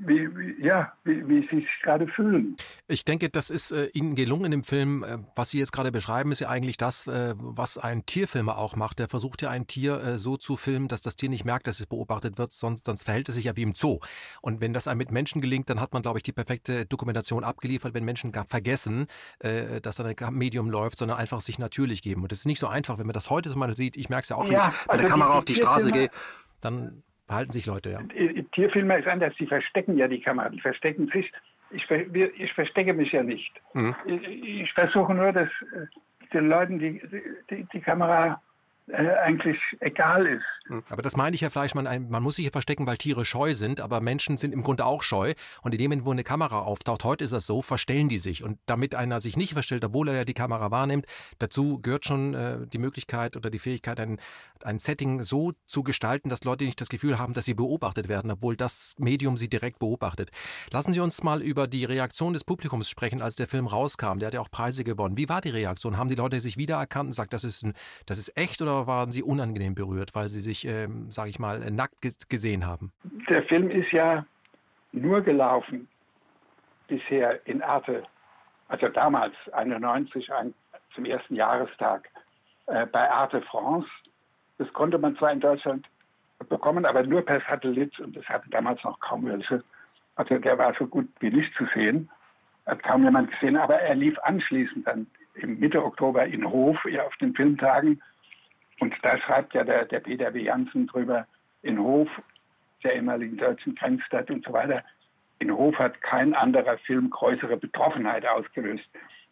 wie, 0.00 0.28
wie, 0.36 0.64
ja, 0.64 0.92
wie, 1.04 1.26
wie 1.28 1.46
Sie 1.50 1.56
sich 1.56 1.68
gerade 1.82 2.08
fühlen. 2.08 2.56
Ich 2.88 3.04
denke, 3.04 3.28
das 3.28 3.50
ist 3.50 3.70
äh, 3.70 3.86
Ihnen 3.92 4.14
gelungen 4.14 4.52
im 4.52 4.64
Film. 4.64 5.04
Äh, 5.04 5.18
was 5.36 5.50
Sie 5.50 5.58
jetzt 5.58 5.72
gerade 5.72 5.92
beschreiben, 5.92 6.32
ist 6.32 6.40
ja 6.40 6.48
eigentlich 6.48 6.78
das, 6.78 7.06
äh, 7.06 7.34
was 7.36 7.76
ein 7.76 8.06
Tierfilmer 8.06 8.56
auch 8.56 8.76
macht. 8.76 8.98
Der 8.98 9.08
versucht 9.08 9.42
ja 9.42 9.50
ein 9.50 9.66
Tier 9.66 10.02
äh, 10.02 10.18
so 10.18 10.36
zu 10.36 10.56
filmen, 10.56 10.88
dass 10.88 11.02
das 11.02 11.16
Tier 11.16 11.28
nicht 11.28 11.44
merkt, 11.44 11.66
dass 11.66 11.80
es 11.80 11.86
beobachtet 11.86 12.38
wird, 12.38 12.52
sonst, 12.52 12.86
sonst 12.86 13.02
verhält 13.02 13.28
es 13.28 13.34
sich 13.34 13.44
ja 13.44 13.56
wie 13.56 13.62
im 13.62 13.74
Zoo. 13.74 13.98
Und 14.40 14.60
wenn 14.60 14.72
das 14.72 14.88
einem 14.88 14.98
mit 14.98 15.10
Menschen 15.10 15.40
gelingt, 15.40 15.68
dann 15.68 15.80
hat 15.80 15.92
man, 15.92 16.02
glaube 16.02 16.18
ich, 16.18 16.22
die 16.22 16.32
perfekte 16.32 16.86
Dokumentation 16.86 17.44
abgeliefert, 17.44 17.92
wenn 17.92 18.04
Menschen 18.04 18.32
gar 18.32 18.46
vergessen, 18.46 19.06
äh, 19.40 19.80
dass 19.80 19.96
da 19.96 20.04
ein 20.04 20.34
Medium 20.34 20.70
läuft, 20.70 20.96
sondern 20.96 21.18
einfach 21.18 21.42
sich 21.42 21.58
natürlich 21.58 22.00
geben. 22.00 22.22
Und 22.22 22.32
das 22.32 22.40
ist 22.40 22.46
nicht 22.46 22.60
so 22.60 22.68
einfach, 22.68 22.98
wenn 22.98 23.06
man 23.06 23.14
das 23.14 23.28
heute 23.28 23.50
mal 23.58 23.76
sieht. 23.76 23.96
Ich 23.96 24.08
merke 24.08 24.22
es 24.22 24.28
ja 24.30 24.36
auch, 24.36 24.46
wenn 24.46 24.52
ja, 24.52 24.68
ich 24.68 24.80
mit 24.80 24.90
also 24.90 25.02
der 25.02 25.10
Kamera 25.10 25.38
auf 25.38 25.44
die 25.44 25.54
Straße 25.54 25.90
gehe, 25.92 26.10
dann 26.60 27.02
Verhalten 27.30 27.52
sich 27.52 27.64
Leute, 27.64 27.90
ja. 27.90 28.00
Tierfilmer 28.52 28.98
ist 28.98 29.08
anders, 29.08 29.34
die 29.38 29.46
verstecken 29.46 29.96
ja 29.96 30.08
die 30.08 30.20
Kamera, 30.20 30.48
die 30.48 30.60
verstecken 30.60 31.08
sich. 31.12 31.30
Ich, 31.70 31.88
ich 31.90 32.52
verstecke 32.52 32.92
mich 32.92 33.12
ja 33.12 33.22
nicht. 33.22 33.52
Mhm. 33.74 33.94
Ich, 34.06 34.62
ich, 34.62 34.72
versuche 34.72 35.14
nur, 35.14 35.32
das, 35.32 35.48
den 36.32 36.48
Leuten 36.48 36.78
die, 36.78 37.00
die, 37.48 37.64
die 37.72 37.80
Kamera 37.80 38.42
äh, 38.92 39.16
eigentlich 39.22 39.58
egal 39.80 40.26
ist. 40.26 40.44
Hm. 40.66 40.82
Aber 40.88 41.02
das 41.02 41.16
meine 41.16 41.34
ich, 41.34 41.42
Herr 41.42 41.50
Fleischmann, 41.50 42.08
man 42.08 42.22
muss 42.22 42.36
sich 42.36 42.44
hier 42.44 42.52
verstecken, 42.52 42.86
weil 42.86 42.96
Tiere 42.96 43.24
scheu 43.24 43.54
sind, 43.54 43.80
aber 43.80 44.00
Menschen 44.00 44.36
sind 44.36 44.52
im 44.52 44.62
Grunde 44.62 44.84
auch 44.84 45.02
scheu. 45.02 45.32
Und 45.62 45.72
in 45.72 45.78
dem 45.78 45.90
Moment, 45.90 46.06
wo 46.06 46.12
eine 46.12 46.24
Kamera 46.24 46.60
auftaucht, 46.60 47.04
heute 47.04 47.24
ist 47.24 47.32
das 47.32 47.46
so, 47.46 47.62
verstellen 47.62 48.08
die 48.08 48.18
sich. 48.18 48.44
Und 48.44 48.58
damit 48.66 48.94
einer 48.94 49.20
sich 49.20 49.36
nicht 49.36 49.52
verstellt, 49.52 49.84
obwohl 49.84 50.08
er 50.08 50.14
ja 50.14 50.24
die 50.24 50.34
Kamera 50.34 50.70
wahrnimmt, 50.70 51.06
dazu 51.38 51.80
gehört 51.80 52.04
schon 52.04 52.34
äh, 52.34 52.66
die 52.66 52.78
Möglichkeit 52.78 53.36
oder 53.36 53.50
die 53.50 53.58
Fähigkeit, 53.58 54.00
ein, 54.00 54.18
ein 54.62 54.78
Setting 54.78 55.22
so 55.22 55.52
zu 55.66 55.82
gestalten, 55.82 56.28
dass 56.28 56.44
Leute 56.44 56.64
nicht 56.64 56.80
das 56.80 56.88
Gefühl 56.88 57.18
haben, 57.18 57.32
dass 57.32 57.44
sie 57.44 57.54
beobachtet 57.54 58.08
werden, 58.08 58.30
obwohl 58.30 58.56
das 58.56 58.94
Medium 58.98 59.36
sie 59.36 59.48
direkt 59.48 59.78
beobachtet. 59.78 60.30
Lassen 60.70 60.92
Sie 60.92 61.00
uns 61.00 61.22
mal 61.22 61.42
über 61.42 61.66
die 61.66 61.84
Reaktion 61.84 62.32
des 62.32 62.44
Publikums 62.44 62.88
sprechen, 62.88 63.22
als 63.22 63.34
der 63.36 63.46
Film 63.46 63.66
rauskam. 63.66 64.18
Der 64.18 64.28
hat 64.28 64.34
ja 64.34 64.40
auch 64.40 64.50
Preise 64.50 64.84
gewonnen. 64.84 65.16
Wie 65.16 65.28
war 65.28 65.40
die 65.40 65.50
Reaktion? 65.50 65.96
Haben 65.96 66.08
die 66.08 66.14
Leute 66.14 66.40
sich 66.40 66.56
wiedererkannt 66.56 67.06
und 67.06 67.10
gesagt, 67.10 67.32
das 67.32 67.44
ist, 67.44 67.62
ein, 67.62 67.74
das 68.06 68.18
ist 68.18 68.36
echt 68.36 68.60
oder 68.62 68.79
waren 68.86 69.12
sie 69.12 69.22
unangenehm 69.22 69.74
berührt, 69.74 70.14
weil 70.14 70.28
sie 70.28 70.40
sich, 70.40 70.66
ähm, 70.66 71.10
sage 71.10 71.30
ich 71.30 71.38
mal, 71.38 71.58
nackt 71.70 72.28
gesehen 72.28 72.66
haben? 72.66 72.92
Der 73.28 73.42
Film 73.44 73.70
ist 73.70 73.92
ja 73.92 74.24
nur 74.92 75.20
gelaufen 75.20 75.88
bisher 76.88 77.46
in 77.46 77.62
Arte, 77.62 78.02
also 78.68 78.88
damals 78.88 79.34
91, 79.52 80.32
ein, 80.32 80.54
zum 80.94 81.04
ersten 81.04 81.36
Jahrestag 81.36 82.08
äh, 82.66 82.86
bei 82.86 83.10
Arte 83.10 83.42
France. 83.42 83.88
Das 84.58 84.70
konnte 84.72 84.98
man 84.98 85.16
zwar 85.16 85.32
in 85.32 85.40
Deutschland 85.40 85.86
bekommen, 86.48 86.84
aber 86.84 87.02
nur 87.02 87.22
per 87.22 87.40
Satellit 87.42 87.98
und 88.00 88.16
das 88.16 88.24
hatten 88.26 88.50
damals 88.50 88.82
noch 88.84 88.98
kaum 89.00 89.26
welche. 89.26 89.62
Also 90.16 90.38
der 90.38 90.58
war 90.58 90.74
so 90.78 90.86
gut 90.86 91.08
wie 91.20 91.30
nicht 91.30 91.54
zu 91.56 91.66
sehen, 91.74 92.10
hat 92.66 92.82
kaum 92.82 93.04
jemand 93.04 93.30
gesehen, 93.30 93.56
aber 93.56 93.76
er 93.76 93.94
lief 93.94 94.18
anschließend 94.20 94.86
dann 94.86 95.06
im 95.34 95.58
Mitte 95.58 95.84
Oktober 95.84 96.26
in 96.26 96.48
Hof 96.48 96.76
ja, 96.90 97.04
auf 97.04 97.16
den 97.16 97.34
Filmtagen 97.34 98.02
und 98.80 98.94
da 99.02 99.18
schreibt 99.18 99.54
ja 99.54 99.62
der, 99.62 99.84
der 99.84 100.00
Peter 100.00 100.34
W. 100.34 100.42
Janssen 100.42 100.86
drüber, 100.86 101.26
in 101.62 101.78
Hof, 101.78 102.08
der 102.82 102.94
ehemaligen 102.94 103.36
deutschen 103.36 103.74
Grenzstadt 103.74 104.30
und 104.30 104.44
so 104.44 104.52
weiter, 104.52 104.82
in 105.38 105.50
Hof 105.50 105.78
hat 105.78 106.00
kein 106.00 106.34
anderer 106.34 106.78
Film 106.78 107.10
größere 107.10 107.56
Betroffenheit 107.56 108.26
ausgelöst. 108.26 108.88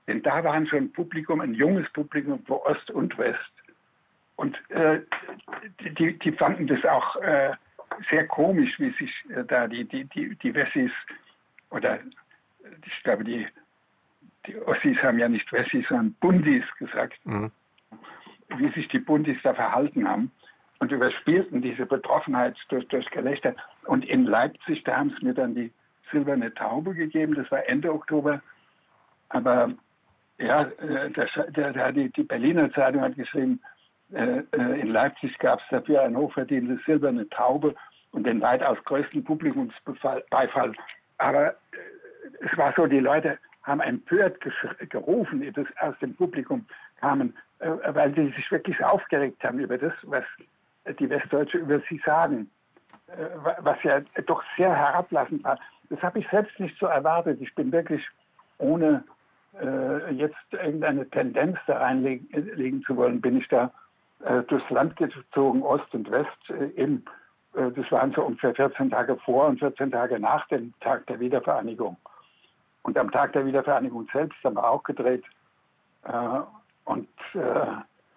Denn 0.07 0.23
da 0.23 0.45
waren 0.45 0.67
schon 0.67 0.93
Publikum, 0.93 1.41
ein 1.41 1.55
junges 1.55 1.91
Publikum 1.93 2.45
für 2.45 2.65
Ost 2.65 2.91
und 2.91 3.17
West. 3.19 3.39
Und 4.37 4.59
äh, 4.71 5.01
die, 5.99 6.19
die 6.19 6.33
fanden 6.33 6.67
das 6.67 6.85
auch 6.85 7.17
äh, 7.17 7.53
sehr 8.11 8.27
komisch, 8.27 8.79
wie 8.79 8.91
sich 8.93 9.13
äh, 9.31 9.45
da 9.45 9.67
die, 9.67 9.85
die, 9.85 10.05
die, 10.05 10.35
die 10.37 10.55
Wessis 10.55 10.93
oder 11.71 11.99
ich 12.87 13.03
glaube, 13.03 13.25
die, 13.25 13.47
die 14.47 14.57
Ossis 14.63 14.97
haben 15.03 15.19
ja 15.19 15.29
nicht 15.29 15.51
Wessis, 15.53 15.87
sondern 15.89 16.13
Bundis 16.21 16.65
gesagt. 16.79 17.19
Mhm 17.25 17.51
wie 18.57 18.71
sich 18.73 18.89
die 18.89 18.99
Bundis 18.99 19.37
da 19.43 19.55
verhalten 19.55 20.09
haben 20.09 20.31
und 20.79 20.93
überspielten 20.93 21.61
diese 21.63 21.87
Betroffenheit 21.87 22.57
durch, 22.69 22.87
durch 22.89 23.09
Gelächter. 23.11 23.55
Und 23.85 24.05
in 24.05 24.25
Leipzig, 24.25 24.85
da 24.85 24.97
haben 24.97 25.15
sie 25.19 25.27
mir 25.27 25.35
dann 25.35 25.55
die 25.55 25.73
silberne 26.11 26.55
Taube 26.55 26.95
gegeben, 26.95 27.35
das 27.35 27.51
war 27.51 27.69
Ende 27.69 27.93
Oktober. 27.93 28.41
Aber 29.29 29.73
ja, 30.39 30.63
äh, 30.63 31.11
der, 31.11 31.73
der, 31.73 31.93
die, 31.93 32.23
Berliner 32.23 32.73
Zeitung 32.73 33.03
hat 33.03 33.17
geschrieben, 33.17 33.61
äh, 34.13 34.43
äh 34.53 34.81
in 34.81 34.89
Leipzig 34.89 35.37
gab 35.39 35.61
es 35.61 35.67
dafür 35.71 36.03
eine 36.03 36.17
hochverdiente 36.17 36.81
silberne 36.87 37.29
Taube 37.29 37.75
und 38.13 38.27
den 38.27 38.41
weitaus 38.41 38.79
größten 38.85 39.25
Publikumsbeifall. 39.25 40.73
Aber 41.19 41.55
es 42.41 42.57
war 42.57 42.73
so, 42.77 42.87
die 42.87 43.01
Leute 43.01 43.39
haben 43.69 43.81
empört 43.81 44.39
gerufen, 44.89 45.53
das 45.53 45.67
aus 45.81 45.95
dem 46.01 46.15
Publikum 46.15 46.67
kamen, 47.01 47.37
äh, 47.61 47.71
weil 47.89 48.15
sie 48.15 48.33
sich 48.33 48.51
wirklich 48.51 48.83
aufgeregt 48.85 49.45
haben 49.45 49.59
über 49.61 49.79
das, 49.79 49.93
was 50.03 50.25
die 50.99 51.11
Westdeutsche 51.11 51.59
über 51.59 51.81
sie 51.89 52.01
sagen, 52.05 52.51
äh, 53.09 53.27
was 53.61 53.81
ja 53.83 54.01
doch 54.27 54.43
sehr 54.57 54.75
herablassend 54.75 55.45
war. 55.45 55.59
Das 55.91 56.01
habe 56.03 56.19
ich 56.19 56.29
selbst 56.31 56.59
nicht 56.59 56.79
so 56.79 56.87
erwartet. 56.87 57.41
Ich 57.41 57.55
bin 57.55 57.71
wirklich, 57.71 58.05
ohne 58.59 59.05
äh, 59.61 60.13
jetzt 60.13 60.37
irgendeine 60.53 61.09
Tendenz 61.11 61.59
da 61.67 61.79
reinlegen 61.79 62.83
zu 62.87 62.97
wollen, 62.97 63.21
bin 63.21 63.39
ich 63.39 63.49
da 63.49 63.71
durchs 64.49 64.69
Land 64.71 64.97
gezogen, 64.97 65.63
Ost 65.63 65.95
und 65.95 66.11
West. 66.11 66.51
eben, 66.75 67.05
das 67.53 67.93
waren 67.93 68.11
so 68.13 68.25
ungefähr 68.25 68.53
14 68.53 68.91
Tage 68.91 69.17
vor 69.19 69.47
und 69.47 69.61
14 69.61 69.93
Tage 69.93 70.19
nach 70.19 70.49
dem 70.49 70.75
Tag 70.81 71.07
der 71.07 71.21
Wiedervereinigung. 71.21 71.97
Und 72.83 72.97
am 72.97 73.11
Tag 73.11 73.33
der 73.33 73.45
Wiedervereinigung 73.45 74.09
selbst 74.13 74.37
haben 74.45 74.57
wir 74.57 74.69
auch 74.69 74.83
gedreht. 74.83 75.25
Und 76.85 77.09
äh, 77.35 77.67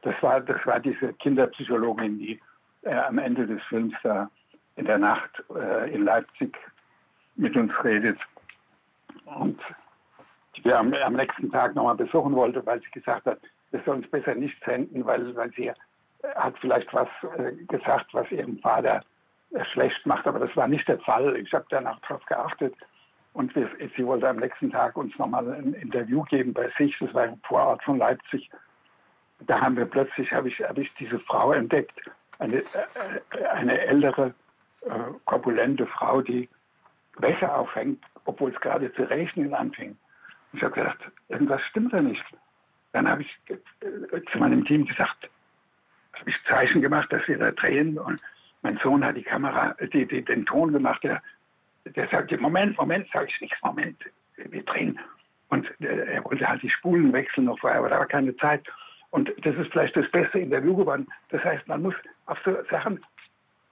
das, 0.01 0.15
war, 0.21 0.39
das 0.41 0.65
war 0.65 0.79
diese 0.79 1.13
Kinderpsychologin, 1.13 2.19
die 2.19 2.39
äh, 2.83 2.93
am 2.93 3.17
Ende 3.17 3.45
des 3.45 3.61
Films 3.63 3.93
da 4.03 4.29
in 4.75 4.85
der 4.85 4.97
Nacht 4.97 5.43
äh, 5.53 5.93
in 5.93 6.05
Leipzig 6.05 6.57
mit 7.35 7.55
uns 7.55 7.71
redet. 7.83 8.17
Und 9.25 9.59
die 10.55 10.63
wir 10.65 10.79
am, 10.79 10.93
am 10.93 11.13
nächsten 11.13 11.51
Tag 11.51 11.75
nochmal 11.75 11.95
besuchen 11.95 12.35
wollte, 12.35 12.65
weil 12.65 12.81
sie 12.81 12.91
gesagt 12.91 13.25
hat, 13.25 13.39
wir 13.71 13.81
sollen 13.85 14.03
uns 14.03 14.11
besser 14.11 14.35
nicht 14.35 14.57
senden, 14.63 15.05
weil, 15.05 15.35
weil 15.35 15.51
sie 15.53 15.71
hat 16.35 16.55
vielleicht 16.59 16.93
was 16.93 17.07
äh, 17.37 17.53
gesagt, 17.67 18.13
was 18.13 18.29
ihrem 18.31 18.59
Vater 18.59 19.01
äh, 19.51 19.63
schlecht 19.65 20.05
macht, 20.05 20.27
aber 20.27 20.39
das 20.39 20.55
war 20.55 20.67
nicht 20.67 20.87
der 20.87 20.99
Fall. 20.99 21.35
Ich 21.37 21.53
habe 21.53 21.65
danach 21.69 21.99
darauf 22.01 22.25
geachtet 22.25 22.75
und 23.33 23.55
wir, 23.55 23.69
sie 23.95 24.05
wollte 24.05 24.27
am 24.27 24.37
nächsten 24.37 24.71
Tag 24.71 24.97
uns 24.97 25.17
nochmal 25.17 25.53
ein 25.53 25.73
Interview 25.73 26.23
geben 26.23 26.53
bei 26.53 26.69
sich. 26.77 26.95
Das 26.99 27.13
war 27.13 27.25
im 27.25 27.39
Vorort 27.41 27.81
von 27.83 27.97
Leipzig. 27.97 28.49
Da 29.41 29.59
haben 29.59 29.77
wir 29.77 29.85
plötzlich, 29.85 30.31
habe 30.31 30.49
ich, 30.49 30.59
hab 30.61 30.77
ich 30.77 30.91
diese 30.99 31.19
Frau 31.19 31.53
entdeckt, 31.53 31.99
eine, 32.39 32.57
äh, 32.57 33.45
eine 33.53 33.79
ältere, 33.79 34.33
äh, 34.81 34.89
korpulente 35.25 35.87
Frau, 35.87 36.21
die 36.21 36.49
Wäsche 37.17 37.53
aufhängt, 37.53 38.03
obwohl 38.25 38.51
es 38.51 38.59
gerade 38.59 38.93
zu 38.93 39.03
regnen 39.03 39.53
anfing. 39.53 39.97
Ich 40.53 40.61
habe 40.63 40.73
gedacht, 40.73 40.99
irgendwas 41.29 41.61
stimmt 41.69 41.93
da 41.93 42.01
nicht. 42.01 42.23
Dann 42.91 43.07
habe 43.07 43.21
ich 43.21 43.39
äh, 43.47 44.21
zu 44.31 44.37
meinem 44.37 44.65
Team 44.65 44.85
gesagt, 44.85 45.29
habe 46.13 46.29
ich 46.29 46.35
Zeichen 46.47 46.81
gemacht, 46.81 47.11
dass 47.13 47.25
wir 47.27 47.37
da 47.37 47.51
drehen. 47.51 47.97
Und 47.97 48.21
mein 48.61 48.77
Sohn 48.83 49.03
hat 49.05 49.15
die 49.15 49.23
Kamera, 49.23 49.75
die, 49.93 50.05
die, 50.05 50.23
den 50.23 50.45
Ton 50.45 50.73
gemacht, 50.73 51.03
der 51.03 51.21
der 51.85 52.07
sagte, 52.09 52.37
Moment, 52.37 52.77
Moment, 52.77 53.07
sage 53.11 53.27
ich 53.29 53.41
nichts, 53.41 53.57
Moment, 53.63 53.97
wir 54.37 54.63
drehen. 54.63 54.99
Und 55.49 55.69
er 55.81 56.23
wollte 56.23 56.47
halt 56.47 56.61
die 56.61 56.69
Spulen 56.69 57.11
wechseln 57.11 57.45
noch 57.45 57.59
vorher, 57.59 57.79
aber 57.79 57.89
da 57.89 57.99
war 57.99 58.05
keine 58.05 58.35
Zeit. 58.37 58.65
Und 59.09 59.29
das 59.43 59.55
ist 59.57 59.71
vielleicht 59.71 59.95
das 59.97 60.09
beste 60.09 60.39
Interview 60.39 60.75
geworden. 60.75 61.07
Das 61.29 61.43
heißt, 61.43 61.67
man 61.67 61.81
muss 61.81 61.95
auf 62.27 62.39
so 62.45 62.55
Sachen, 62.69 63.03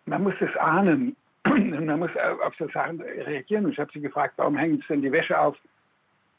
man 0.06 0.24
muss 0.24 0.34
es 0.42 0.56
ahnen. 0.58 1.16
man 1.46 2.00
muss 2.00 2.12
auf 2.44 2.54
so 2.58 2.68
Sachen 2.70 3.00
reagieren. 3.00 3.66
Und 3.66 3.72
ich 3.72 3.80
habe 3.80 3.92
sie 3.94 4.02
gefragt, 4.02 4.34
warum 4.36 4.58
hängen 4.58 4.80
sie 4.80 4.88
denn 4.90 5.02
die 5.02 5.12
Wäsche 5.12 5.40
auf, 5.40 5.56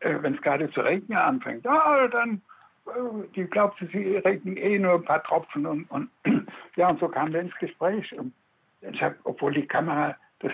äh, 0.01 0.17
wenn 0.21 0.35
es 0.35 0.43
gerade 0.43 0.71
zu 0.73 0.83
regnen 0.83 1.17
anfängt? 1.17 1.67
Ah, 1.67 2.07
dann, 2.09 2.43
äh, 2.87 3.27
die 3.35 3.45
glaubt, 3.45 3.83
sie 3.91 4.17
regnen 4.17 4.59
eh 4.59 4.79
nur 4.79 4.95
ein 4.95 5.05
paar 5.05 5.23
Tropfen. 5.23 5.65
Und, 5.65 5.91
und 5.91 6.11
ja, 6.77 6.91
und 6.91 7.01
so 7.01 7.09
kamen 7.09 7.33
wir 7.33 7.41
ins 7.41 7.57
Gespräch. 7.57 8.13
Und 8.19 8.35
ich 8.83 9.03
habe, 9.03 9.17
obwohl 9.25 9.55
die 9.55 9.67
Kamera 9.67 10.15
das 10.41 10.53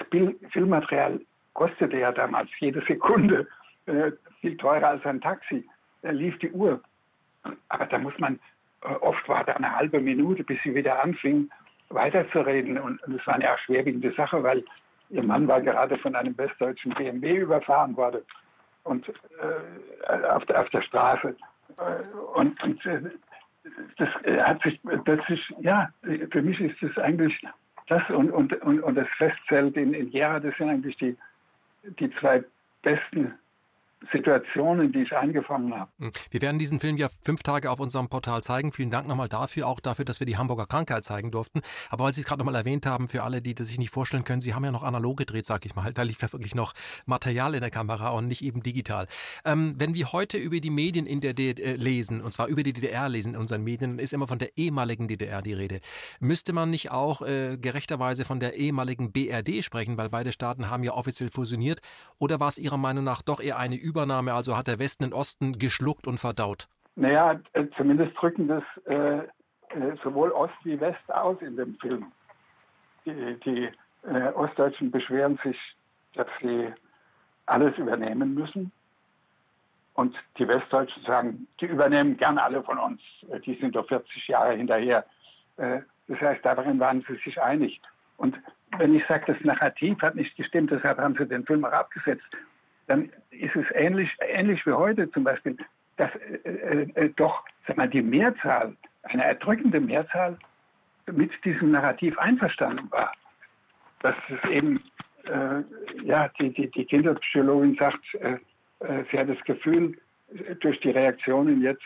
Filmmaterial 0.51 1.21
kostete 1.55 1.99
ja 1.99 2.13
damals 2.13 2.51
jede 2.61 2.83
Sekunde 2.87 3.49
äh, 3.87 4.13
viel 4.41 4.57
teurer 4.57 4.89
als 4.89 5.07
ein 5.07 5.21
Taxi. 5.21 5.67
Da 6.03 6.11
lief 6.11 6.39
die 6.39 6.51
Uhr. 6.51 6.81
Aber 7.69 7.87
da 7.87 7.99
muss 7.99 8.17
man, 8.19 8.39
äh, 8.83 8.89
oft 9.01 9.29
war 9.29 9.45
da 9.45 9.55
eine 9.55 9.75
halbe 9.75 10.01
Minute, 10.01 10.45
bis 10.45 10.59
sie 10.63 10.75
wieder 10.75 11.03
anfing, 11.03 11.49
weiterzureden. 11.89 12.79
Und, 12.79 13.01
das 13.07 13.27
war 13.27 13.35
eine 13.35 13.49
schwerwiegende 13.65 14.13
Sache, 14.13 14.43
weil 14.43 14.65
ihr 15.11 15.23
Mann 15.23 15.49
war 15.49 15.61
gerade 15.61 15.97
von 15.99 16.15
einem 16.15 16.37
westdeutschen 16.37 16.93
BMW 16.95 17.37
überfahren 17.37 17.97
worden 17.97 18.23
und 18.85 19.09
äh, 19.09 20.27
auf, 20.29 20.45
der, 20.47 20.61
auf 20.61 20.69
der 20.71 20.83
Straße. 20.83 21.37
Äh, 21.79 22.17
und, 22.35 22.63
und 22.63 22.85
äh, 22.87 23.01
das 23.99 24.09
hat 24.45 24.63
sich 24.63 24.81
plötzlich, 25.05 25.55
ja, 25.61 25.91
für 26.31 26.43
mich 26.43 26.61
ist 26.61 26.77
das 26.81 26.97
eigentlich 27.03 27.41
das 27.87 28.03
und, 28.11 28.31
und, 28.31 28.53
und, 28.63 28.81
und 28.81 28.95
das 28.95 29.09
Festzelt 29.17 29.77
in, 29.77 29.95
in 29.95 30.11
Gera, 30.11 30.41
das 30.41 30.57
sind 30.57 30.69
eigentlich 30.69 30.97
die, 30.97 31.17
die 31.99 32.11
zwei 32.17 32.45
besten 32.83 33.35
Situationen, 34.13 34.93
die 34.93 35.01
ich 35.01 35.13
eingefangen 35.13 35.75
habe. 35.75 35.91
Hm. 35.99 36.13
Wir 36.31 36.43
werden 36.43 36.59
diesen 36.59 36.81
Film 36.81 36.97
ja 36.97 37.09
fünf 37.25 37.43
Tage 37.43 37.71
auf 37.71 37.81
unserem 37.81 38.09
Portal 38.09 38.43
zeigen. 38.43 38.73
Vielen 38.73 38.91
Dank 38.91 39.09
nochmal 39.09 39.29
dafür, 39.29 39.67
auch 39.67 39.81
dafür, 39.81 40.05
dass 40.05 40.21
wir 40.21 40.27
die 40.27 40.37
Hamburger 40.37 40.67
Krankheit 40.67 41.05
zeigen 41.05 41.31
durften. 41.31 41.63
Aber 41.89 42.05
weil 42.05 42.13
Sie 42.13 42.21
es 42.21 42.27
gerade 42.27 42.39
nochmal 42.41 42.55
erwähnt 42.55 42.85
haben, 42.85 43.09
für 43.09 43.23
alle, 43.23 43.41
die 43.41 43.55
das 43.55 43.69
sich 43.69 43.79
nicht 43.79 43.91
vorstellen 43.91 44.25
können, 44.25 44.43
Sie 44.43 44.55
haben 44.55 44.65
ja 44.65 44.71
noch 44.71 44.83
analog 44.83 45.17
gedreht, 45.17 45.47
sag 45.47 45.65
ich 45.65 45.75
mal. 45.75 45.93
Da 45.93 46.03
lief 46.03 46.21
ja 46.21 46.31
wirklich 46.33 46.55
noch 46.55 46.75
Material 47.07 47.55
in 47.55 47.61
der 47.61 47.71
Kamera 47.71 48.11
und 48.11 48.29
nicht 48.29 48.45
eben 48.45 48.63
digital. 48.63 49.07
Ähm, 49.45 49.75
wenn 49.79 49.95
wir 49.95 50.13
heute 50.13 50.37
über 50.37 50.61
die 50.61 50.71
Medien 50.71 51.07
in 51.07 51.21
der 51.21 51.33
DDR 51.33 51.75
äh, 51.75 51.77
lesen, 51.77 52.21
und 52.21 52.33
zwar 52.33 52.49
über 52.49 52.63
die 52.63 52.75
DDR 52.75 53.09
lesen 53.09 53.35
in 53.35 53.41
unseren 53.41 53.65
Medien, 53.65 53.93
dann 53.93 53.99
ist 53.99 54.13
immer 54.13 54.29
von 54.29 54.39
der 54.39 54.57
ehemaligen 54.59 55.09
DDR 55.09 55.41
die 55.41 55.55
Rede. 55.55 55.81
Müsste 56.21 56.53
man 56.53 56.71
nicht 56.71 56.91
auch 56.91 57.23
äh, 57.23 57.57
gerechterweise 57.57 58.25
von 58.27 58.41
der 58.41 58.55
ehemaligen 58.55 59.11
BRD 59.11 59.65
sprechen, 59.65 59.97
weil 59.97 60.11
beide 60.11 60.33
Staaten 60.33 60.69
haben 60.71 60.85
ja 60.85 60.93
offiziell 60.93 61.31
fusioniert? 61.31 61.81
Oder 62.19 62.41
war 62.41 62.49
es 62.49 62.59
Ihrer 62.59 62.77
Meinung 62.77 63.05
nach 63.05 63.23
doch 63.23 63.41
eher 63.41 63.59
eine 63.59 63.77
Übernahme, 63.97 64.35
also 64.35 64.57
hat 64.57 64.67
der 64.67 64.79
Westen 64.79 65.05
den 65.05 65.13
Osten 65.15 65.59
geschluckt 65.59 66.07
und 66.07 66.19
verdaut? 66.19 66.69
Naja, 66.97 67.41
äh, 67.55 67.65
zumindest 67.77 68.13
drücken 68.21 68.47
das 68.47 68.63
äh, 68.85 69.19
äh, 69.19 69.97
sowohl 70.05 70.31
Ost 70.33 70.55
wie 70.65 70.79
West 70.81 71.11
aus 71.13 71.41
in 71.41 71.57
dem 71.57 71.77
Film. 71.77 72.13
Die, 73.07 73.41
die 73.45 73.71
äh, 74.07 74.33
Ostdeutschen 74.35 74.91
beschweren 74.91 75.39
sich, 75.43 75.57
dass 76.15 76.27
sie 76.43 76.69
alles 77.47 77.77
übernehmen 77.79 78.35
müssen. 78.35 78.71
Und 79.95 80.15
die 80.37 80.47
Westdeutschen 80.47 81.03
sagen, 81.05 81.47
die 81.61 81.67
übernehmen 81.67 82.19
gern 82.19 82.37
alle 82.37 82.63
von 82.63 82.79
uns. 82.79 83.01
Die 83.47 83.55
sind 83.55 83.75
doch 83.77 83.89
40 83.89 84.29
Jahre 84.29 84.55
hinterher. 84.55 85.07
Äh, 85.57 85.81
das 86.09 86.21
heißt, 86.21 86.45
darin 86.45 86.79
waren 86.79 87.03
sie 87.09 87.17
sich 87.25 87.41
einig. 87.41 87.81
Und 88.19 88.37
wenn 88.77 88.95
ich 88.95 89.07
sage, 89.07 89.33
das 89.33 89.43
Narrativ 89.43 90.01
hat 90.03 90.17
nicht 90.17 90.37
gestimmt, 90.37 90.71
deshalb 90.71 90.99
haben 90.99 91.17
sie 91.19 91.27
den 91.27 91.47
Film 91.47 91.65
auch 91.65 91.73
abgesetzt, 91.73 92.27
dann 92.87 93.11
ist 93.31 93.57
es 93.57 93.67
ähnlich, 93.75 94.11
ähnlich 94.21 94.65
wie 94.67 94.73
heute 94.73 95.11
zum 95.11 95.25
Beispiel, 95.25 95.57
dass 95.97 96.11
äh, 96.45 96.51
äh, 96.51 96.89
äh 96.95 97.13
doch 97.17 97.45
sag 97.67 97.77
mal, 97.77 97.89
die 97.89 98.03
Mehrzahl, 98.03 98.77
eine 99.03 99.25
erdrückende 99.25 99.81
Mehrzahl 99.81 100.39
mit 101.13 101.33
diesem 101.45 101.73
Narrativ 101.73 102.19
einverstanden 102.19 102.91
war. 102.91 103.13
Dass 104.01 104.17
es 104.29 104.51
eben, 104.51 104.83
äh, 105.25 105.63
ja, 106.03 106.29
die, 106.41 106.53
die, 106.53 106.71
die 106.71 106.85
Kinderpsychologin 106.85 107.77
sagt, 107.77 108.03
äh, 108.15 108.39
äh, 108.81 109.05
sie 109.11 109.19
hat 109.19 109.29
das 109.29 109.43
Gefühl, 109.45 109.97
durch 110.61 110.81
die 110.81 110.91
Reaktionen 110.91 111.63
jetzt, 111.63 111.85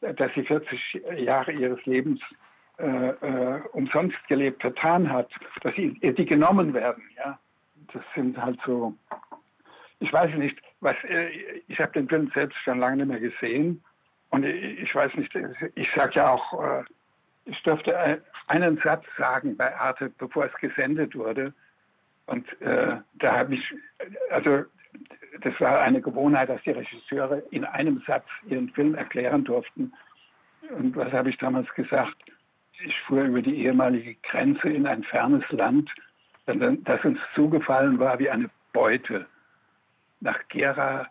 dass 0.00 0.32
sie 0.34 0.44
40 0.44 1.02
Jahre 1.16 1.50
ihres 1.52 1.84
Lebens 1.86 2.20
umsonst 3.72 4.16
gelebt 4.28 4.62
vertan 4.62 5.12
hat, 5.12 5.28
dass 5.62 5.74
sie, 5.74 5.98
die 6.00 6.24
genommen 6.24 6.72
werden. 6.72 7.02
Ja, 7.16 7.38
das 7.92 8.02
sind 8.14 8.40
halt 8.40 8.58
so. 8.64 8.94
Ich 10.00 10.12
weiß 10.12 10.34
nicht, 10.34 10.60
was. 10.80 10.96
Äh, 11.04 11.28
ich 11.68 11.78
habe 11.78 11.92
den 11.92 12.08
Film 12.08 12.30
selbst 12.34 12.58
schon 12.64 12.80
lange 12.80 12.96
nicht 12.96 13.08
mehr 13.08 13.20
gesehen 13.20 13.82
und 14.30 14.44
ich, 14.44 14.94
weiß 14.94 15.14
nicht. 15.14 15.32
Ich 15.74 15.88
sage 15.94 16.12
ja 16.14 16.30
auch, 16.30 16.62
äh, 16.62 16.84
ich 17.44 17.62
durfte 17.62 18.22
einen 18.48 18.78
Satz 18.78 19.04
sagen 19.16 19.56
bei 19.56 19.74
Arte, 19.76 20.10
bevor 20.18 20.46
es 20.46 20.54
gesendet 20.54 21.14
wurde. 21.14 21.52
Und 22.26 22.46
äh, 22.60 22.96
da 23.14 23.36
habe 23.38 23.54
ich, 23.54 23.74
also 24.30 24.64
das 25.40 25.60
war 25.60 25.80
eine 25.80 26.00
Gewohnheit, 26.00 26.48
dass 26.48 26.62
die 26.62 26.70
Regisseure 26.70 27.42
in 27.50 27.64
einem 27.64 28.02
Satz 28.06 28.26
ihren 28.46 28.70
Film 28.70 28.94
erklären 28.94 29.44
durften. 29.44 29.92
Und 30.76 30.94
was 30.96 31.12
habe 31.12 31.30
ich 31.30 31.38
damals 31.38 31.68
gesagt? 31.74 32.16
Ich 32.84 32.98
fuhr 33.02 33.24
über 33.24 33.42
die 33.42 33.64
ehemalige 33.64 34.14
Grenze 34.22 34.68
in 34.68 34.86
ein 34.86 35.02
fernes 35.04 35.44
Land, 35.50 35.90
das 36.46 37.04
uns 37.04 37.18
zugefallen 37.34 37.98
war 37.98 38.18
wie 38.18 38.30
eine 38.30 38.48
Beute. 38.72 39.26
Nach 40.20 40.38
Gera, 40.48 41.06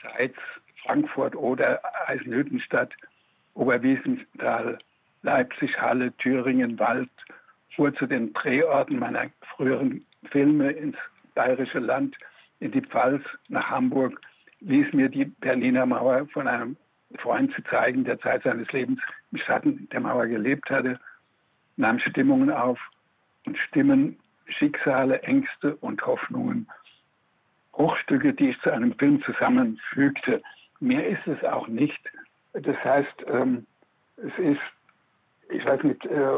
Zeitz, 0.00 0.36
Frankfurt 0.82 1.34
oder 1.34 1.80
Eisenhüttenstadt, 2.06 2.92
Oberwiesenthal, 3.54 4.78
Leipzig, 5.22 5.80
Halle, 5.80 6.12
Thüringen, 6.18 6.78
Wald, 6.78 7.10
fuhr 7.74 7.94
zu 7.94 8.06
den 8.06 8.32
Drehorten 8.34 8.98
meiner 8.98 9.30
früheren 9.56 10.04
Filme 10.30 10.70
ins 10.70 10.96
bayerische 11.34 11.78
Land, 11.78 12.16
in 12.60 12.70
die 12.72 12.82
Pfalz, 12.82 13.22
nach 13.48 13.70
Hamburg, 13.70 14.20
ließ 14.60 14.92
mir 14.92 15.08
die 15.08 15.24
Berliner 15.24 15.86
Mauer 15.86 16.26
von 16.28 16.46
einem 16.48 16.76
Freund 17.18 17.52
zu 17.54 17.62
zeigen, 17.64 18.04
der 18.04 18.18
Zeit 18.20 18.42
seines 18.42 18.70
Lebens 18.72 19.00
im 19.32 19.38
Schatten 19.38 19.88
der 19.90 20.00
Mauer 20.00 20.26
gelebt 20.26 20.70
hatte, 20.70 20.98
nahm 21.76 21.98
Stimmungen 21.98 22.50
auf 22.50 22.78
und 23.46 23.58
Stimmen, 23.58 24.18
Schicksale, 24.46 25.22
Ängste 25.22 25.76
und 25.76 26.04
Hoffnungen. 26.06 26.68
Bruchstücke, 27.76 28.32
die 28.32 28.50
ich 28.50 28.60
zu 28.60 28.70
einem 28.72 28.94
Film 28.94 29.22
zusammenfügte. 29.22 30.42
Mehr 30.80 31.06
ist 31.06 31.26
es 31.26 31.42
auch 31.44 31.66
nicht. 31.68 32.00
Das 32.52 32.76
heißt, 32.84 33.24
ähm, 33.26 33.66
es 34.16 34.38
ist, 34.38 34.60
ich 35.50 35.64
weiß 35.64 35.82
nicht, 35.82 36.04
äh, 36.06 36.28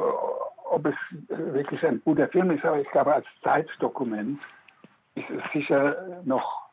ob 0.70 0.86
es 0.86 0.94
wirklich 1.28 1.84
ein 1.86 2.00
guter 2.04 2.28
Film 2.28 2.50
ist, 2.50 2.64
aber 2.64 2.80
ich 2.80 2.90
glaube, 2.90 3.14
als 3.14 3.26
Zeitdokument 3.42 4.40
ist 5.14 5.30
es 5.30 5.52
sicher 5.52 6.22
noch 6.24 6.65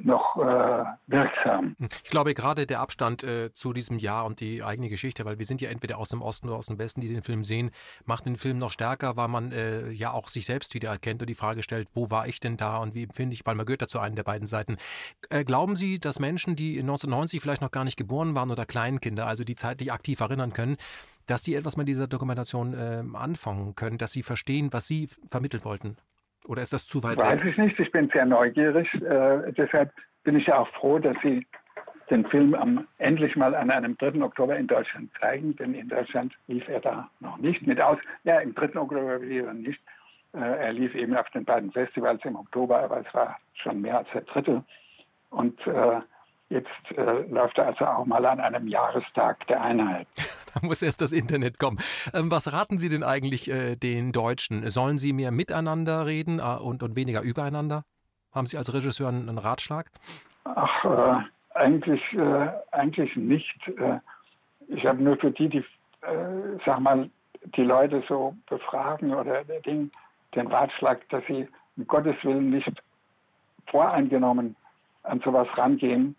noch 0.00 0.36
äh, 0.36 0.84
wirksam. 1.06 1.76
Ich 2.04 2.10
glaube, 2.10 2.34
gerade 2.34 2.66
der 2.66 2.80
Abstand 2.80 3.22
äh, 3.22 3.52
zu 3.52 3.72
diesem 3.72 3.98
Jahr 3.98 4.24
und 4.24 4.40
die 4.40 4.62
eigene 4.62 4.88
Geschichte, 4.88 5.24
weil 5.24 5.38
wir 5.38 5.46
sind 5.46 5.60
ja 5.60 5.70
entweder 5.70 5.98
aus 5.98 6.10
dem 6.10 6.22
Osten 6.22 6.48
oder 6.48 6.58
aus 6.58 6.66
dem 6.66 6.78
Westen, 6.78 7.00
die 7.00 7.08
den 7.08 7.22
Film 7.22 7.44
sehen, 7.44 7.70
macht 8.04 8.26
den 8.26 8.36
Film 8.36 8.58
noch 8.58 8.72
stärker, 8.72 9.16
weil 9.16 9.28
man 9.28 9.52
äh, 9.52 9.90
ja 9.90 10.12
auch 10.12 10.28
sich 10.28 10.46
selbst 10.46 10.74
wieder 10.74 10.90
erkennt 10.90 11.22
und 11.22 11.28
die 11.28 11.34
Frage 11.34 11.62
stellt, 11.62 11.88
wo 11.94 12.10
war 12.10 12.26
ich 12.26 12.40
denn 12.40 12.56
da 12.56 12.78
und 12.78 12.94
wie 12.94 13.04
empfinde 13.04 13.34
ich, 13.34 13.46
weil 13.46 13.54
man 13.54 13.66
gehört 13.66 13.82
dazu 13.82 13.98
einen 13.98 14.16
der 14.16 14.24
beiden 14.24 14.46
Seiten. 14.46 14.76
Äh, 15.30 15.44
glauben 15.44 15.76
Sie, 15.76 15.98
dass 15.98 16.20
Menschen, 16.20 16.56
die 16.56 16.78
1990 16.78 17.40
vielleicht 17.40 17.62
noch 17.62 17.70
gar 17.70 17.84
nicht 17.84 17.96
geboren 17.96 18.34
waren 18.34 18.50
oder 18.50 18.66
Kleinkinder, 18.66 19.26
also 19.26 19.44
die 19.44 19.56
Zeit 19.56 19.80
nicht 19.80 19.92
aktiv 19.92 20.20
erinnern 20.20 20.52
können, 20.52 20.76
dass 21.26 21.44
sie 21.44 21.54
etwas 21.54 21.76
mit 21.76 21.86
dieser 21.88 22.06
Dokumentation 22.06 22.74
ähm, 22.78 23.14
anfangen 23.14 23.74
können, 23.74 23.98
dass 23.98 24.12
sie 24.12 24.22
verstehen, 24.22 24.72
was 24.72 24.86
Sie 24.86 25.08
vermittelt 25.30 25.64
wollten? 25.64 25.96
Oder 26.48 26.62
ist 26.62 26.72
das 26.72 26.86
zu 26.86 27.02
weit 27.02 27.18
Weiß 27.18 27.44
weg? 27.44 27.50
ich 27.50 27.58
nicht. 27.58 27.78
Ich 27.78 27.92
bin 27.92 28.08
sehr 28.08 28.24
neugierig. 28.24 28.92
Äh, 28.94 29.52
deshalb 29.52 29.92
bin 30.24 30.34
ich 30.36 30.46
ja 30.46 30.58
auch 30.58 30.68
froh, 30.68 30.98
dass 30.98 31.16
Sie 31.22 31.46
den 32.10 32.24
Film 32.26 32.54
am, 32.54 32.88
endlich 32.96 33.36
mal 33.36 33.54
an 33.54 33.70
einem 33.70 33.98
3. 33.98 34.22
Oktober 34.22 34.56
in 34.56 34.66
Deutschland 34.66 35.10
zeigen, 35.20 35.54
denn 35.56 35.74
in 35.74 35.88
Deutschland 35.88 36.32
lief 36.46 36.66
er 36.66 36.80
da 36.80 37.10
noch 37.20 37.36
nicht 37.36 37.66
mit 37.66 37.78
aus. 37.78 37.98
Ja, 38.24 38.38
im 38.38 38.54
3. 38.54 38.80
Oktober 38.80 39.18
lief 39.18 39.44
er 39.44 39.52
nicht. 39.52 39.80
Äh, 40.32 40.38
er 40.38 40.72
lief 40.72 40.94
eben 40.94 41.14
auf 41.14 41.28
den 41.30 41.44
beiden 41.44 41.70
Festivals 41.70 42.24
im 42.24 42.36
Oktober, 42.36 42.78
aber 42.78 43.04
es 43.06 43.14
war 43.14 43.38
schon 43.52 43.82
mehr 43.82 43.98
als 43.98 44.08
der 44.14 44.22
dritte. 44.22 44.64
Und 45.28 45.60
äh, 45.66 46.00
Jetzt 46.50 46.68
äh, 46.96 47.22
läuft 47.28 47.58
er 47.58 47.66
also 47.66 47.84
auch 47.84 48.06
mal 48.06 48.24
an 48.24 48.40
einem 48.40 48.68
Jahrestag 48.68 49.46
der 49.48 49.60
Einheit. 49.60 50.06
da 50.54 50.66
muss 50.66 50.80
erst 50.80 51.02
das 51.02 51.12
Internet 51.12 51.58
kommen. 51.58 51.78
Ähm, 52.14 52.30
was 52.30 52.52
raten 52.52 52.78
Sie 52.78 52.88
denn 52.88 53.02
eigentlich 53.02 53.50
äh, 53.50 53.76
den 53.76 54.12
Deutschen? 54.12 54.68
Sollen 54.70 54.96
sie 54.96 55.12
mehr 55.12 55.30
miteinander 55.30 56.06
reden 56.06 56.38
äh, 56.38 56.58
und, 56.58 56.82
und 56.82 56.96
weniger 56.96 57.20
übereinander? 57.20 57.84
Haben 58.34 58.46
Sie 58.46 58.56
als 58.56 58.72
Regisseur 58.72 59.08
einen, 59.08 59.28
einen 59.28 59.38
Ratschlag? 59.38 59.90
Ach, 60.44 60.84
äh, 60.84 61.58
eigentlich, 61.58 62.00
äh, 62.14 62.48
eigentlich 62.72 63.14
nicht. 63.14 63.68
Äh, 63.68 63.98
ich 64.68 64.86
habe 64.86 65.02
nur 65.02 65.16
für 65.18 65.30
die, 65.30 65.48
die, 65.48 65.64
sag 66.64 66.80
mal, 66.80 67.10
die 67.56 67.62
Leute 67.62 68.02
so 68.08 68.34
befragen 68.48 69.14
oder 69.14 69.44
den, 69.44 69.90
den 70.34 70.46
Ratschlag, 70.46 71.08
dass 71.08 71.24
sie 71.26 71.48
um 71.76 71.86
Gottes 71.86 72.16
Willen 72.22 72.50
nicht 72.50 72.70
voreingenommen 73.66 74.56
an 75.04 75.20
sowas 75.24 75.48
rangehen, 75.56 76.16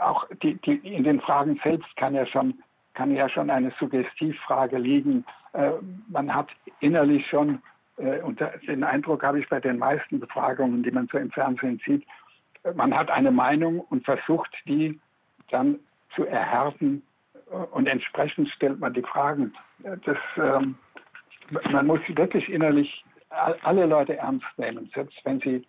auch 0.00 0.26
die, 0.42 0.54
die, 0.54 0.76
in 0.76 1.04
den 1.04 1.20
Fragen 1.20 1.58
selbst 1.62 1.94
kann 1.96 2.14
ja 2.14 2.26
schon, 2.26 2.54
kann 2.94 3.14
ja 3.14 3.28
schon 3.28 3.50
eine 3.50 3.72
Suggestivfrage 3.78 4.78
liegen. 4.78 5.24
Äh, 5.52 5.72
man 6.08 6.34
hat 6.34 6.48
innerlich 6.80 7.26
schon, 7.28 7.62
äh, 7.96 8.20
und 8.20 8.40
den 8.66 8.84
Eindruck 8.84 9.22
habe 9.22 9.40
ich 9.40 9.48
bei 9.48 9.60
den 9.60 9.78
meisten 9.78 10.20
Befragungen, 10.20 10.82
die 10.82 10.90
man 10.90 11.08
so 11.10 11.18
im 11.18 11.30
Fernsehen 11.30 11.80
sieht, 11.84 12.06
äh, 12.64 12.72
man 12.72 12.96
hat 12.96 13.10
eine 13.10 13.30
Meinung 13.30 13.80
und 13.80 14.04
versucht 14.04 14.50
die 14.66 14.98
dann 15.50 15.78
zu 16.14 16.24
erhärten 16.26 17.02
äh, 17.50 17.54
und 17.54 17.86
entsprechend 17.86 18.48
stellt 18.50 18.80
man 18.80 18.94
die 18.94 19.02
Fragen. 19.02 19.52
Äh, 19.82 19.96
das, 20.04 20.18
ähm, 20.36 20.76
man 21.70 21.86
muss 21.86 22.00
wirklich 22.08 22.48
innerlich 22.48 23.04
alle 23.62 23.86
Leute 23.86 24.16
ernst 24.16 24.46
nehmen, 24.56 24.90
selbst 24.94 25.18
wenn 25.24 25.40
sie 25.40 25.66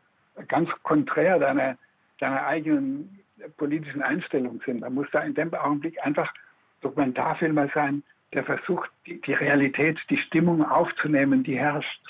ganz 0.48 0.70
konträr 0.84 1.40
deiner, 1.40 1.78
deiner 2.20 2.46
eigenen 2.46 3.20
politischen 3.58 4.02
Einstellung 4.02 4.62
sind. 4.66 4.82
Man 4.82 4.94
muss 4.94 5.08
da 5.12 5.22
in 5.22 5.34
dem 5.34 5.54
Augenblick 5.54 5.98
einfach 6.06 6.34
Dokumentarfilmer 6.82 7.70
sein, 7.74 8.04
der 8.34 8.44
versucht, 8.44 8.90
die, 9.06 9.20
die 9.22 9.34
Realität, 9.34 9.98
die 10.10 10.18
Stimmung 10.18 10.64
aufzunehmen, 10.64 11.44
die 11.44 11.58
herrscht. 11.58 12.02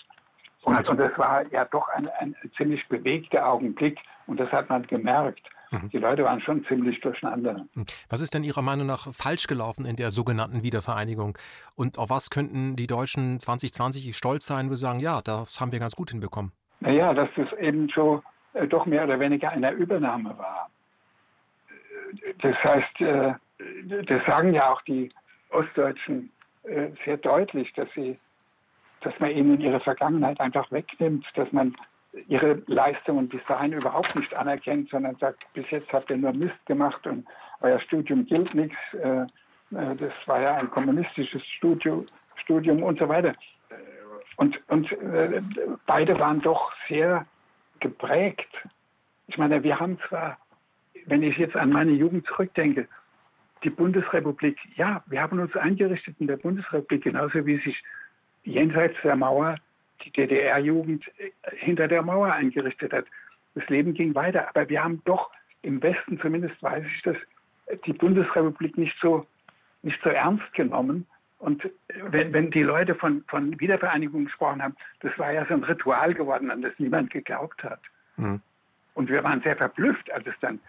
Und, 0.63 0.87
und 0.89 0.99
das 0.99 1.17
war 1.17 1.47
ja 1.51 1.65
doch 1.65 1.87
ein, 1.89 2.09
ein 2.19 2.35
ziemlich 2.57 2.85
bewegter 2.87 3.47
Augenblick 3.47 3.97
und 4.27 4.39
das 4.39 4.51
hat 4.51 4.69
man 4.69 4.85
gemerkt. 4.85 5.41
Mhm. 5.71 5.89
Die 5.89 5.97
Leute 5.97 6.23
waren 6.25 6.41
schon 6.41 6.65
ziemlich 6.65 6.99
durcheinander. 6.99 7.65
Mhm. 7.73 7.85
Was 8.09 8.21
ist 8.21 8.33
denn 8.33 8.43
Ihrer 8.43 8.61
Meinung 8.61 8.85
nach 8.85 9.13
falsch 9.13 9.47
gelaufen 9.47 9.85
in 9.85 9.95
der 9.95 10.11
sogenannten 10.11 10.63
Wiedervereinigung? 10.63 11.37
Und 11.75 11.97
auf 11.97 12.09
was 12.09 12.29
könnten 12.29 12.75
die 12.75 12.87
Deutschen 12.87 13.39
2020 13.39 14.15
stolz 14.15 14.45
sein, 14.45 14.69
wo 14.69 14.73
sie 14.73 14.81
sagen, 14.81 14.99
ja, 14.99 15.21
das 15.21 15.61
haben 15.61 15.71
wir 15.71 15.79
ganz 15.79 15.95
gut 15.95 16.11
hinbekommen? 16.11 16.51
Naja, 16.81 17.13
dass 17.13 17.29
das 17.35 17.51
eben 17.59 17.89
so 17.95 18.21
äh, 18.53 18.67
doch 18.67 18.85
mehr 18.85 19.05
oder 19.05 19.19
weniger 19.19 19.49
eine 19.51 19.71
Übernahme 19.71 20.37
war 20.37 20.69
das 22.41 22.63
heißt, 22.63 23.01
äh, 23.01 23.33
das 24.05 24.25
sagen 24.25 24.53
ja 24.53 24.71
auch 24.71 24.81
die 24.83 25.11
Ostdeutschen 25.49 26.31
äh, 26.63 26.89
sehr 27.05 27.17
deutlich, 27.17 27.71
dass 27.73 27.87
sie, 27.93 28.17
dass 29.01 29.17
man 29.19 29.31
ihnen 29.31 29.59
ihre 29.59 29.79
Vergangenheit 29.79 30.39
einfach 30.39 30.71
wegnimmt, 30.71 31.25
dass 31.35 31.51
man 31.51 31.75
ihre 32.27 32.61
Leistungen 32.67 33.29
bis 33.29 33.41
dahin 33.47 33.73
überhaupt 33.73 34.15
nicht 34.15 34.33
anerkennt, 34.33 34.89
sondern 34.89 35.15
sagt, 35.17 35.45
bis 35.53 35.69
jetzt 35.69 35.91
habt 35.93 36.09
ihr 36.09 36.17
nur 36.17 36.33
Mist 36.33 36.65
gemacht 36.65 37.05
und 37.05 37.25
euer 37.61 37.79
Studium 37.79 38.25
gilt 38.25 38.53
nichts. 38.53 38.77
Äh, 38.93 39.25
das 39.71 40.13
war 40.25 40.41
ja 40.41 40.55
ein 40.55 40.71
kommunistisches 40.71 41.43
Studium, 41.45 42.07
und 42.81 42.97
so 42.97 43.07
weiter. 43.07 43.35
Und, 44.37 44.59
und 44.69 44.89
beide 45.85 46.17
waren 46.17 46.41
doch 46.41 46.71
sehr 46.87 47.27
geprägt. 47.79 48.49
Ich 49.27 49.37
meine, 49.37 49.61
wir 49.61 49.79
haben 49.79 49.99
zwar 50.07 50.39
wenn 51.05 51.23
ich 51.23 51.37
jetzt 51.37 51.55
an 51.55 51.71
meine 51.71 51.91
Jugend 51.91 52.25
zurückdenke, 52.27 52.87
die 53.63 53.69
Bundesrepublik, 53.69 54.57
ja, 54.75 55.03
wir 55.07 55.21
haben 55.21 55.39
uns 55.39 55.55
eingerichtet 55.55 56.15
in 56.19 56.27
der 56.27 56.37
Bundesrepublik, 56.37 57.03
genauso 57.03 57.45
wie 57.45 57.57
sich 57.57 57.81
jenseits 58.43 58.95
der 59.03 59.15
Mauer 59.15 59.57
die 60.05 60.11
DDR-Jugend 60.11 61.05
äh, 61.17 61.31
hinter 61.57 61.87
der 61.87 62.01
Mauer 62.01 62.31
eingerichtet 62.31 62.93
hat. 62.93 63.05
Das 63.55 63.67
Leben 63.67 63.93
ging 63.93 64.15
weiter, 64.15 64.47
aber 64.47 64.69
wir 64.69 64.83
haben 64.83 65.01
doch 65.05 65.31
im 65.61 65.81
Westen, 65.83 66.19
zumindest 66.19 66.61
weiß 66.63 66.85
ich 66.85 67.01
das, 67.01 67.17
die 67.85 67.93
Bundesrepublik 67.93 68.77
nicht 68.77 68.95
so, 69.01 69.25
nicht 69.81 69.99
so 70.03 70.09
ernst 70.09 70.51
genommen. 70.53 71.05
Und 71.39 71.69
wenn, 72.11 72.33
wenn 72.33 72.51
die 72.51 72.63
Leute 72.63 72.95
von, 72.95 73.23
von 73.27 73.59
Wiedervereinigung 73.59 74.25
gesprochen 74.25 74.61
haben, 74.61 74.75
das 75.01 75.17
war 75.17 75.31
ja 75.31 75.45
so 75.45 75.53
ein 75.53 75.63
Ritual 75.63 76.13
geworden, 76.13 76.51
an 76.51 76.61
das 76.61 76.73
niemand 76.77 77.11
geglaubt 77.11 77.63
hat. 77.63 77.79
Mhm. 78.17 78.41
Und 78.93 79.09
wir 79.09 79.23
waren 79.23 79.41
sehr 79.41 79.55
verblüfft, 79.55 80.11
als 80.11 80.27
es 80.27 80.33
dann, 80.41 80.59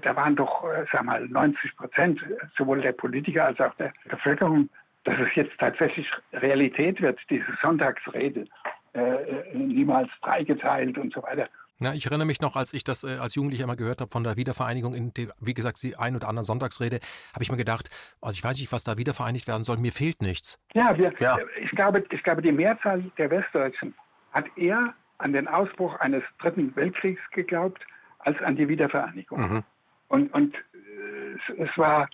da 0.00 0.16
waren 0.16 0.36
doch, 0.36 0.64
äh, 0.64 0.84
sag 0.92 1.04
mal, 1.04 1.26
90 1.26 1.76
Prozent 1.76 2.20
sowohl 2.56 2.80
der 2.80 2.92
Politiker 2.92 3.46
als 3.46 3.60
auch 3.60 3.74
der 3.74 3.92
Bevölkerung, 4.08 4.68
dass 5.04 5.18
es 5.18 5.34
jetzt 5.34 5.58
tatsächlich 5.58 6.06
Realität 6.32 7.00
wird, 7.00 7.18
diese 7.28 7.46
Sonntagsrede, 7.60 8.46
äh, 8.94 9.00
äh 9.00 9.54
niemals 9.54 10.10
freigeteilt 10.20 10.96
und 10.98 11.12
so 11.12 11.22
weiter. 11.22 11.48
Ja, 11.82 11.92
ich 11.94 12.06
erinnere 12.06 12.26
mich 12.26 12.40
noch, 12.40 12.54
als 12.54 12.72
ich 12.74 12.84
das 12.84 13.02
äh, 13.02 13.16
als 13.18 13.34
Jugendlicher 13.34 13.64
immer 13.64 13.74
gehört 13.74 14.00
habe 14.00 14.10
von 14.10 14.22
der 14.22 14.36
Wiedervereinigung, 14.36 14.94
in 14.94 15.12
dem, 15.14 15.32
wie 15.40 15.54
gesagt, 15.54 15.82
die 15.82 15.96
ein 15.96 16.14
oder 16.14 16.28
andere 16.28 16.44
Sonntagsrede, 16.44 17.00
habe 17.34 17.42
ich 17.42 17.50
mir 17.50 17.56
gedacht, 17.56 17.90
also 18.20 18.34
ich 18.34 18.44
weiß 18.44 18.58
nicht, 18.58 18.70
was 18.70 18.84
da 18.84 18.98
wiedervereinigt 18.98 19.48
werden 19.48 19.64
soll, 19.64 19.78
mir 19.78 19.90
fehlt 19.90 20.22
nichts. 20.22 20.60
Ja, 20.74 20.96
wir, 20.96 21.12
ja. 21.18 21.38
Ich, 21.60 21.72
glaube, 21.72 22.04
ich 22.10 22.22
glaube, 22.22 22.40
die 22.40 22.52
Mehrzahl 22.52 23.02
der 23.18 23.30
Westdeutschen 23.30 23.94
hat 24.32 24.46
eher 24.56 24.94
an 25.18 25.32
den 25.32 25.48
Ausbruch 25.48 25.98
eines 25.98 26.22
Dritten 26.38 26.74
Weltkriegs 26.76 27.20
geglaubt, 27.32 27.84
als 28.22 28.40
an 28.42 28.56
die 28.56 28.68
Wiedervereinigung. 28.68 29.40
Mhm. 29.40 29.62
Und, 30.08 30.32
und 30.34 30.54
äh, 30.54 31.62
es, 31.62 31.78
war, 31.78 32.08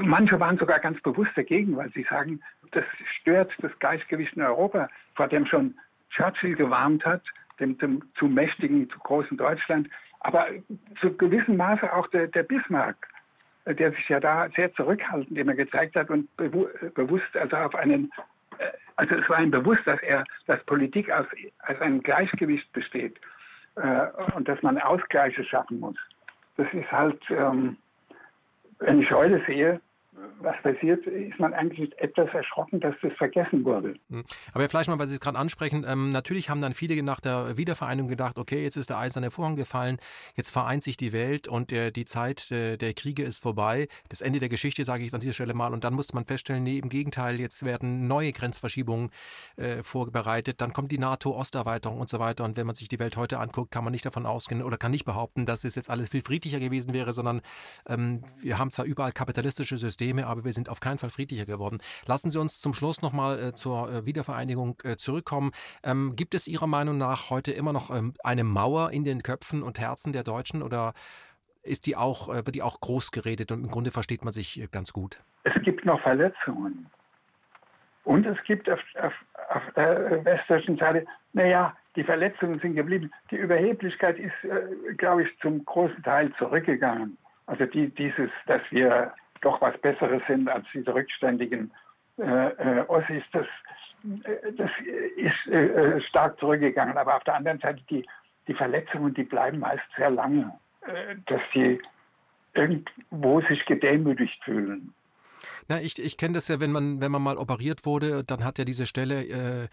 manche 0.00 0.38
waren 0.40 0.58
sogar 0.58 0.78
ganz 0.78 1.00
bewusst 1.02 1.32
dagegen, 1.36 1.76
weil 1.76 1.90
sie 1.92 2.06
sagen, 2.08 2.40
das 2.72 2.84
stört 3.20 3.52
das 3.58 3.76
Gleichgewicht 3.78 4.34
in 4.34 4.42
Europa, 4.42 4.88
vor 5.14 5.28
dem 5.28 5.46
schon 5.46 5.74
Churchill 6.10 6.54
gewarnt 6.54 7.04
hat 7.04 7.22
dem, 7.60 7.78
dem 7.78 8.02
zu 8.18 8.26
mächtigen, 8.26 8.90
zu 8.90 8.98
großen 8.98 9.36
Deutschland, 9.36 9.88
aber 10.20 10.46
zu 11.00 11.16
gewissem 11.16 11.56
Maße 11.56 11.92
auch 11.92 12.08
der, 12.08 12.26
der 12.26 12.42
Bismarck, 12.42 12.96
äh, 13.66 13.74
der 13.74 13.92
sich 13.92 14.08
ja 14.08 14.18
da 14.18 14.48
sehr 14.56 14.72
zurückhaltend 14.74 15.38
immer 15.38 15.54
gezeigt 15.54 15.94
hat 15.94 16.10
und 16.10 16.34
bewu 16.36 16.66
bewusst 16.94 17.36
also 17.36 17.56
auf 17.56 17.74
einen, 17.74 18.10
äh, 18.58 18.70
also 18.96 19.14
es 19.14 19.28
war 19.28 19.42
ihm 19.42 19.50
bewusst, 19.50 19.82
dass 19.86 20.00
er, 20.02 20.24
dass 20.46 20.62
Politik 20.64 21.10
aus, 21.10 21.26
aus 21.66 21.80
einem 21.80 22.02
Gleichgewicht 22.02 22.72
besteht 22.72 23.20
äh, 23.76 24.06
und 24.34 24.48
dass 24.48 24.62
man 24.62 24.78
Ausgleiche 24.78 25.44
schaffen 25.44 25.80
muss. 25.80 25.96
Das 26.56 26.66
ist 26.72 26.90
halt, 26.90 27.20
ähm, 27.30 27.76
wenn 28.78 29.02
ich 29.02 29.10
heute 29.10 29.42
sehe, 29.46 29.80
was 30.40 30.56
passiert, 30.62 31.06
ist 31.06 31.38
man 31.38 31.54
eigentlich 31.54 31.96
etwas 31.98 32.28
erschrocken, 32.34 32.80
dass 32.80 32.94
das 33.02 33.12
vergessen 33.14 33.64
wurde. 33.64 33.94
Hm. 34.08 34.24
Aber 34.52 34.68
vielleicht 34.68 34.88
mal, 34.88 34.98
weil 34.98 35.08
Sie 35.08 35.14
es 35.14 35.20
gerade 35.20 35.38
ansprechen, 35.38 35.84
ähm, 35.86 36.10
natürlich 36.12 36.50
haben 36.50 36.60
dann 36.60 36.74
viele 36.74 37.00
nach 37.02 37.20
der 37.20 37.56
Wiedervereinigung 37.56 38.08
gedacht, 38.08 38.38
okay, 38.38 38.62
jetzt 38.62 38.76
ist 38.76 38.90
der 38.90 38.98
eiserne 38.98 39.30
Vorhang 39.30 39.56
gefallen, 39.56 39.98
jetzt 40.34 40.50
vereint 40.50 40.82
sich 40.82 40.96
die 40.96 41.12
Welt 41.12 41.46
und 41.46 41.70
der, 41.70 41.90
die 41.90 42.04
Zeit 42.04 42.50
der, 42.50 42.76
der 42.76 42.94
Kriege 42.94 43.22
ist 43.22 43.40
vorbei. 43.40 43.86
Das 44.08 44.20
Ende 44.20 44.40
der 44.40 44.48
Geschichte 44.48 44.84
sage 44.84 45.04
ich 45.04 45.14
an 45.14 45.20
dieser 45.20 45.32
Stelle 45.32 45.54
mal 45.54 45.72
und 45.72 45.84
dann 45.84 45.94
muss 45.94 46.12
man 46.12 46.24
feststellen, 46.24 46.64
nee, 46.64 46.78
im 46.78 46.88
Gegenteil, 46.88 47.38
jetzt 47.38 47.64
werden 47.64 48.08
neue 48.08 48.32
Grenzverschiebungen 48.32 49.10
äh, 49.56 49.82
vorbereitet, 49.82 50.60
dann 50.60 50.72
kommt 50.72 50.90
die 50.90 50.98
NATO-Osterweiterung 50.98 52.00
und 52.00 52.08
so 52.08 52.18
weiter 52.18 52.44
und 52.44 52.56
wenn 52.56 52.66
man 52.66 52.74
sich 52.74 52.88
die 52.88 52.98
Welt 52.98 53.16
heute 53.16 53.38
anguckt, 53.38 53.70
kann 53.70 53.84
man 53.84 53.92
nicht 53.92 54.06
davon 54.06 54.26
ausgehen 54.26 54.62
oder 54.62 54.76
kann 54.76 54.90
nicht 54.90 55.04
behaupten, 55.04 55.46
dass 55.46 55.64
es 55.64 55.76
jetzt 55.76 55.88
alles 55.88 56.08
viel 56.08 56.22
friedlicher 56.22 56.58
gewesen 56.58 56.92
wäre, 56.92 57.12
sondern 57.12 57.42
ähm, 57.88 58.22
wir 58.40 58.58
haben 58.58 58.70
zwar 58.70 58.86
überall 58.86 59.12
kapitalistische 59.12 59.78
Systeme, 59.78 60.00
Probleme, 60.10 60.26
aber 60.26 60.44
wir 60.44 60.52
sind 60.52 60.68
auf 60.68 60.80
keinen 60.80 60.98
Fall 60.98 61.10
friedlicher 61.10 61.46
geworden. 61.46 61.78
Lassen 62.06 62.30
Sie 62.30 62.38
uns 62.38 62.60
zum 62.60 62.74
Schluss 62.74 63.02
nochmal 63.02 63.38
äh, 63.38 63.52
zur 63.54 63.90
äh, 63.90 64.06
Wiedervereinigung 64.06 64.76
äh, 64.84 64.96
zurückkommen. 64.96 65.52
Ähm, 65.84 66.14
gibt 66.16 66.34
es 66.34 66.48
Ihrer 66.48 66.66
Meinung 66.66 66.98
nach 66.98 67.30
heute 67.30 67.52
immer 67.52 67.72
noch 67.72 67.90
ähm, 67.94 68.14
eine 68.24 68.44
Mauer 68.44 68.90
in 68.90 69.04
den 69.04 69.22
Köpfen 69.22 69.62
und 69.62 69.78
Herzen 69.78 70.12
der 70.12 70.24
Deutschen 70.24 70.62
oder 70.62 70.94
ist 71.62 71.86
die 71.86 71.96
auch, 71.96 72.28
äh, 72.28 72.46
wird 72.46 72.54
die 72.54 72.62
auch 72.62 72.80
groß 72.80 73.12
geredet 73.12 73.52
und 73.52 73.64
im 73.64 73.70
Grunde 73.70 73.90
versteht 73.90 74.24
man 74.24 74.32
sich 74.32 74.60
äh, 74.60 74.66
ganz 74.70 74.92
gut? 74.92 75.20
Es 75.44 75.54
gibt 75.62 75.84
noch 75.84 76.00
Verletzungen. 76.02 76.86
Und 78.04 78.26
es 78.26 78.38
gibt 78.44 78.68
auf, 78.68 78.80
auf, 79.00 79.12
auf 79.50 79.62
der 79.76 80.24
westdeutschen 80.24 80.76
Seite, 80.78 81.06
naja, 81.32 81.76
die 81.94 82.02
Verletzungen 82.02 82.58
sind 82.60 82.74
geblieben. 82.74 83.10
Die 83.30 83.36
Überheblichkeit 83.36 84.18
ist, 84.18 84.32
äh, 84.42 84.94
glaube 84.94 85.22
ich, 85.22 85.28
zum 85.40 85.64
großen 85.64 86.02
Teil 86.02 86.32
zurückgegangen. 86.38 87.16
Also 87.46 87.66
die, 87.66 87.90
dieses, 87.90 88.30
dass 88.46 88.62
wir 88.70 89.12
doch 89.40 89.60
was 89.60 89.76
Besseres 89.78 90.22
sind 90.26 90.48
als 90.48 90.66
diese 90.72 90.94
rückständigen 90.94 91.72
äh, 92.18 92.48
äh, 92.48 92.84
Ossis. 92.88 93.22
Das, 93.32 93.46
äh, 94.24 94.52
das 94.52 94.70
ist 95.16 95.52
äh, 95.52 95.66
äh, 95.66 96.00
stark 96.02 96.38
zurückgegangen. 96.38 96.96
Aber 96.96 97.16
auf 97.16 97.24
der 97.24 97.34
anderen 97.34 97.58
Seite, 97.60 97.82
die, 97.90 98.06
die 98.48 98.54
Verletzungen, 98.54 99.14
die 99.14 99.24
bleiben 99.24 99.60
meist 99.60 99.84
sehr 99.96 100.10
lange, 100.10 100.52
äh, 100.82 101.16
dass 101.26 101.40
sie 101.54 101.80
irgendwo 102.54 103.40
sich 103.42 103.64
gedemütigt 103.66 104.42
fühlen. 104.44 104.92
Na, 105.68 105.80
ich, 105.80 105.98
ich 105.98 106.16
kenne 106.16 106.34
das 106.34 106.48
ja, 106.48 106.58
wenn 106.58 106.72
man, 106.72 107.00
wenn 107.00 107.12
man 107.12 107.22
mal 107.22 107.36
operiert 107.36 107.86
wurde, 107.86 108.24
dann 108.24 108.44
hat 108.44 108.58
ja 108.58 108.64
diese 108.64 108.86
Stelle, 108.86 109.22
äh, 109.22 109.68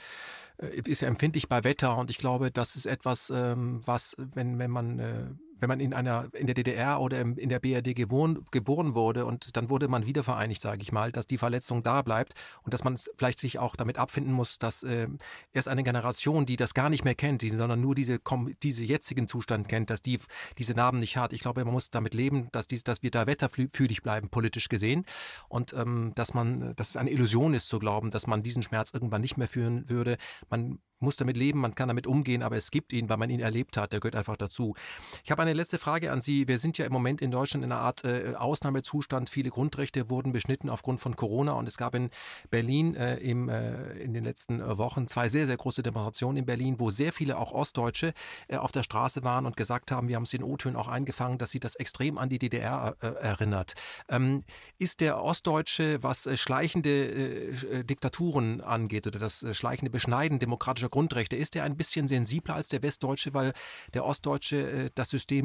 ist 0.86 1.02
ja 1.02 1.08
empfindlich 1.08 1.50
bei 1.50 1.64
Wetter 1.64 1.98
und 1.98 2.12
ich 2.12 2.20
glaube, 2.20 2.52
das 2.52 2.76
ist 2.76 2.86
etwas, 2.86 3.32
ähm, 3.32 3.82
was, 3.86 4.16
wenn, 4.18 4.60
wenn 4.60 4.70
man 4.70 5.00
äh, 5.00 5.26
wenn 5.60 5.70
man 5.70 5.80
in 5.80 5.94
einer 5.94 6.30
in 6.34 6.46
der 6.46 6.56
DDR 6.56 7.00
oder 7.00 7.20
in 7.22 7.50
der 7.50 7.60
BRD 7.60 7.96
gewohn, 7.96 8.46
geboren 8.52 8.96
wurde 8.96 9.26
und 9.26 9.56
dann 9.58 9.70
wurde 9.70 9.88
man 9.88 10.06
wieder 10.06 10.24
vereinigt, 10.24 10.62
sage 10.62 10.82
ich 10.82 10.92
mal, 10.92 11.12
dass 11.12 11.28
die 11.28 11.38
Verletzung 11.38 11.84
da 11.84 12.02
bleibt 12.02 12.34
und 12.64 12.74
dass 12.74 12.84
man 12.84 12.98
vielleicht 13.18 13.40
sich 13.40 13.60
auch 13.60 13.76
damit 13.76 13.98
abfinden 13.98 14.34
muss, 14.34 14.60
dass 14.60 14.84
äh, 14.84 15.08
erst 15.54 15.68
eine 15.68 15.84
Generation, 15.84 16.46
die 16.46 16.56
das 16.56 16.74
gar 16.74 16.90
nicht 16.90 17.06
mehr 17.06 17.16
kennt, 17.16 17.42
die, 17.42 17.50
sondern 17.50 17.82
nur 17.82 17.96
diese 17.96 18.20
diese 18.64 18.84
jetzigen 18.84 19.28
Zustand 19.28 19.68
kennt, 19.68 19.90
dass 19.90 20.02
die 20.02 20.20
diese 20.58 20.74
Narben 20.74 21.00
nicht 21.00 21.18
hat. 21.18 21.34
Ich 21.34 21.42
glaube, 21.42 21.64
man 21.64 21.74
muss 21.74 21.90
damit 21.90 22.14
leben, 22.14 22.50
dass 22.52 22.68
dies, 22.68 22.84
dass 22.84 23.04
wir 23.04 23.12
da 23.12 23.28
wetterfühlig 23.28 24.04
bleiben, 24.04 24.30
politisch 24.30 24.70
gesehen 24.70 25.06
und 25.50 25.74
ähm, 25.74 26.12
dass 26.16 26.34
man, 26.34 26.76
dass 26.76 26.90
es 26.90 26.98
eine 26.98 27.12
Illusion 27.12 27.54
ist 27.54 27.68
zu 27.68 27.80
glauben, 27.80 28.12
dass 28.12 28.28
man 28.28 28.44
diesen 28.44 28.64
Schmerz 28.64 28.92
irgendwann 28.94 29.22
nicht 29.22 29.38
mehr 29.38 29.48
führen 29.48 29.90
würde. 29.90 30.18
Man 30.50 30.80
muss 31.00 31.16
damit 31.16 31.38
leben, 31.38 31.60
man 31.60 31.76
kann 31.76 31.88
damit 31.88 32.08
umgehen, 32.08 32.42
aber 32.42 32.58
es 32.58 32.72
gibt 32.72 32.92
ihn, 32.94 33.10
weil 33.10 33.18
man 33.18 33.30
ihn 33.30 33.40
erlebt 33.40 33.78
hat. 33.78 33.94
Der 33.94 34.00
gehört 34.00 34.16
einfach 34.16 34.38
dazu. 34.38 34.76
Ich 35.24 35.32
habe 35.32 35.42
eine 35.48 35.58
letzte 35.58 35.78
Frage 35.78 36.12
an 36.12 36.20
Sie. 36.20 36.48
Wir 36.48 36.60
sind 36.60 36.78
ja 36.78 36.86
im 36.86 36.92
Moment 36.92 37.22
in 37.22 37.32
Deutschland 37.32 37.64
in 37.64 37.72
einer 37.72 37.82
Art 37.82 38.04
äh, 38.04 38.34
Ausnahmezustand. 38.36 39.30
Viele 39.30 39.50
Grundrechte 39.50 40.10
wurden 40.10 40.34
beschnitten 40.34 40.70
aufgrund 40.70 41.00
von 41.00 41.16
Corona 41.16 41.54
und 41.54 41.68
es 41.68 41.78
gab 41.78 41.96
in 41.96 42.10
Berlin 42.50 42.96
äh, 42.96 43.16
im, 43.18 43.48
äh, 43.48 43.94
in 43.94 44.14
den 44.14 44.26
letzten 44.26 44.60
äh, 44.60 44.78
Wochen 44.78 45.08
zwei 45.08 45.30
sehr, 45.30 45.48
sehr 45.48 45.56
große 45.56 45.84
Demonstrationen 45.84 46.38
in 46.38 46.46
Berlin, 46.46 46.80
wo 46.80 46.90
sehr 46.90 47.14
viele 47.14 47.38
auch 47.38 47.54
Ostdeutsche 47.54 48.14
äh, 48.50 48.58
auf 48.58 48.72
der 48.72 48.84
Straße 48.84 49.24
waren 49.24 49.46
und 49.46 49.56
gesagt 49.56 49.92
haben, 49.92 50.10
wir 50.10 50.18
haben 50.18 50.24
es 50.24 50.34
in 50.34 50.44
O-Tönen 50.44 50.76
auch 50.76 50.90
eingefangen, 50.90 51.38
dass 51.38 51.52
sie 51.52 51.60
das 51.60 51.76
extrem 51.76 52.18
an 52.18 52.28
die 52.28 52.40
DDR 52.40 52.98
äh, 53.00 53.08
erinnert. 53.08 53.74
Ähm, 54.10 54.44
ist 54.78 55.00
der 55.00 55.24
Ostdeutsche, 55.24 56.04
was 56.04 56.28
schleichende 56.40 57.84
Diktaturen 57.84 58.62
angeht 58.62 59.08
oder 59.08 59.20
das 59.20 59.46
schleichende 59.56 59.92
Beschneiden 59.92 60.40
demokratischer 60.40 60.90
Grundrechte, 60.90 61.36
ist 61.36 61.56
er 61.56 61.64
ein 61.64 61.78
bisschen 61.78 62.08
sensibler 62.08 62.56
als 62.56 62.68
der 62.68 62.84
Westdeutsche, 62.84 63.34
weil 63.34 63.54
der 63.94 64.06
Ostdeutsche 64.06 64.92
das 64.94 65.10
System 65.10 65.37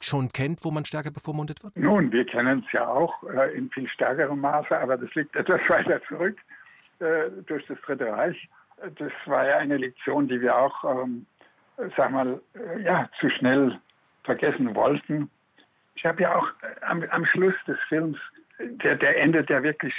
schon 0.00 0.30
kennt, 0.32 0.64
wo 0.64 0.70
man 0.70 0.84
stärker 0.84 1.10
bevormundet 1.10 1.62
wird? 1.62 1.76
Nun, 1.76 2.10
wir 2.10 2.24
kennen 2.24 2.64
es 2.66 2.72
ja 2.72 2.88
auch 2.88 3.22
äh, 3.24 3.54
in 3.54 3.70
viel 3.70 3.88
stärkerem 3.88 4.40
Maße, 4.40 4.76
aber 4.76 4.96
das 4.96 5.14
liegt 5.14 5.36
etwas 5.36 5.60
weiter 5.68 6.00
zurück 6.08 6.36
äh, 7.00 7.30
durch 7.46 7.66
das 7.66 7.80
Dritte 7.82 8.10
Reich. 8.10 8.48
Das 8.96 9.12
war 9.26 9.46
ja 9.46 9.58
eine 9.58 9.76
Lektion, 9.76 10.26
die 10.26 10.40
wir 10.40 10.56
auch, 10.56 10.84
ähm, 10.84 11.26
sag 11.96 12.10
mal, 12.10 12.40
äh, 12.54 12.82
ja, 12.82 13.08
zu 13.20 13.28
schnell 13.28 13.78
vergessen 14.24 14.74
wollten. 14.74 15.30
Ich 15.94 16.06
habe 16.06 16.22
ja 16.22 16.34
auch 16.34 16.48
äh, 16.62 16.84
am, 16.84 17.02
am, 17.10 17.26
Schluss 17.26 17.54
des 17.66 17.78
Films, 17.88 18.16
der, 18.58 18.96
der 18.96 19.20
endet 19.20 19.50
ja 19.50 19.62
wirklich, 19.62 19.94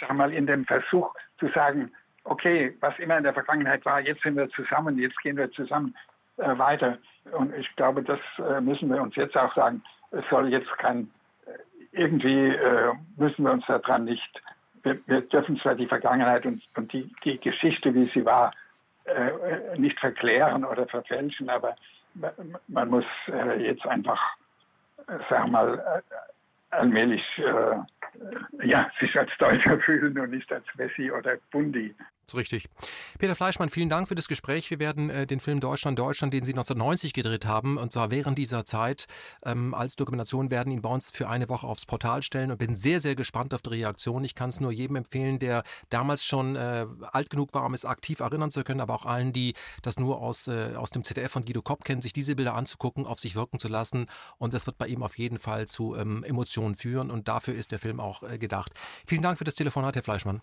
sag 0.00 0.12
mal, 0.14 0.32
in 0.32 0.46
dem 0.46 0.64
Versuch 0.66 1.12
zu 1.38 1.48
sagen, 1.48 1.90
okay, 2.24 2.76
was 2.78 2.96
immer 3.00 3.18
in 3.18 3.24
der 3.24 3.34
Vergangenheit 3.34 3.84
war, 3.84 4.00
jetzt 4.00 4.22
sind 4.22 4.36
wir 4.36 4.48
zusammen, 4.50 4.98
jetzt 4.98 5.18
gehen 5.22 5.36
wir 5.36 5.50
zusammen 5.50 5.96
weiter. 6.36 6.98
Und 7.30 7.54
ich 7.54 7.74
glaube, 7.76 8.02
das 8.02 8.20
äh, 8.38 8.60
müssen 8.60 8.88
wir 8.90 9.00
uns 9.00 9.14
jetzt 9.16 9.36
auch 9.36 9.54
sagen. 9.54 9.82
Es 10.10 10.24
soll 10.30 10.48
jetzt 10.48 10.70
kein, 10.78 11.10
äh, 11.46 11.50
irgendwie 11.92 12.48
äh, 12.48 12.92
müssen 13.16 13.44
wir 13.44 13.52
uns 13.52 13.64
daran 13.66 14.04
nicht, 14.04 14.42
wir, 14.82 14.98
wir, 15.06 15.20
dürfen 15.22 15.58
zwar 15.58 15.74
die 15.76 15.86
Vergangenheit 15.86 16.44
und, 16.44 16.62
und 16.76 16.92
die, 16.92 17.12
die, 17.24 17.38
Geschichte, 17.38 17.94
wie 17.94 18.10
sie 18.12 18.24
war, 18.24 18.52
äh, 19.04 19.78
nicht 19.78 19.98
verklären 20.00 20.64
oder 20.64 20.86
verfälschen, 20.86 21.48
aber 21.48 21.76
man 22.68 22.88
muss 22.88 23.04
äh, 23.28 23.64
jetzt 23.64 23.86
einfach, 23.86 24.20
sag 25.30 25.48
mal, 25.48 26.02
allmählich 26.70 27.22
ja, 28.62 28.90
sich 28.98 29.18
als 29.18 29.30
Deutscher 29.38 29.78
fühlen 29.80 30.18
und 30.18 30.30
nicht 30.30 30.50
als 30.52 30.64
Messi 30.76 31.10
oder 31.10 31.36
Bundi. 31.50 31.94
Ist 32.32 32.38
richtig. 32.38 32.68
Peter 33.18 33.34
Fleischmann, 33.34 33.70
vielen 33.70 33.88
Dank 33.88 34.08
für 34.08 34.14
das 34.14 34.28
Gespräch. 34.28 34.70
Wir 34.70 34.78
werden 34.78 35.10
äh, 35.10 35.26
den 35.26 35.40
Film 35.40 35.60
Deutschland, 35.60 35.98
Deutschland, 35.98 36.32
den 36.32 36.44
Sie 36.44 36.52
1990 36.52 37.12
gedreht 37.12 37.46
haben, 37.46 37.76
und 37.76 37.92
zwar 37.92 38.10
während 38.10 38.38
dieser 38.38 38.64
Zeit 38.64 39.06
ähm, 39.44 39.74
als 39.74 39.96
Dokumentation, 39.96 40.50
werden 40.50 40.72
ihn 40.72 40.82
bei 40.82 40.88
uns 40.88 41.10
für 41.10 41.28
eine 41.28 41.48
Woche 41.48 41.66
aufs 41.66 41.86
Portal 41.86 42.22
stellen 42.22 42.50
und 42.50 42.58
bin 42.58 42.74
sehr, 42.74 43.00
sehr 43.00 43.14
gespannt 43.14 43.54
auf 43.54 43.62
die 43.62 43.70
Reaktion. 43.70 44.24
Ich 44.24 44.34
kann 44.34 44.50
es 44.50 44.60
nur 44.60 44.72
jedem 44.72 44.96
empfehlen, 44.96 45.38
der 45.38 45.62
damals 45.90 46.24
schon 46.24 46.56
äh, 46.56 46.86
alt 47.10 47.30
genug 47.30 47.54
war, 47.54 47.64
um 47.64 47.74
es 47.74 47.84
aktiv 47.84 48.20
erinnern 48.20 48.50
zu 48.50 48.64
können, 48.64 48.80
aber 48.80 48.94
auch 48.94 49.06
allen, 49.06 49.32
die 49.32 49.54
das 49.82 49.98
nur 49.98 50.20
aus, 50.20 50.48
äh, 50.48 50.74
aus 50.76 50.90
dem 50.90 51.04
ZDF 51.04 51.32
von 51.32 51.44
Guido 51.44 51.62
Kopp 51.62 51.84
kennen, 51.84 52.02
sich 52.02 52.12
diese 52.12 52.34
Bilder 52.34 52.54
anzugucken, 52.54 53.06
auf 53.06 53.18
sich 53.18 53.34
wirken 53.34 53.58
zu 53.58 53.68
lassen. 53.68 54.06
Und 54.38 54.54
das 54.54 54.66
wird 54.66 54.78
bei 54.78 54.86
ihm 54.86 55.02
auf 55.02 55.18
jeden 55.18 55.38
Fall 55.38 55.66
zu 55.66 55.94
ähm, 55.96 56.24
Emotionen 56.24 56.76
führen 56.76 57.10
und 57.10 57.28
dafür 57.28 57.54
ist 57.54 57.72
der 57.72 57.78
Film 57.78 58.00
auch 58.00 58.22
äh, 58.22 58.38
gedacht. 58.38 58.72
Vielen 59.06 59.22
Dank 59.22 59.38
für 59.38 59.44
das 59.44 59.54
Telefonat, 59.54 59.96
Herr 59.96 60.02
Fleischmann. 60.02 60.42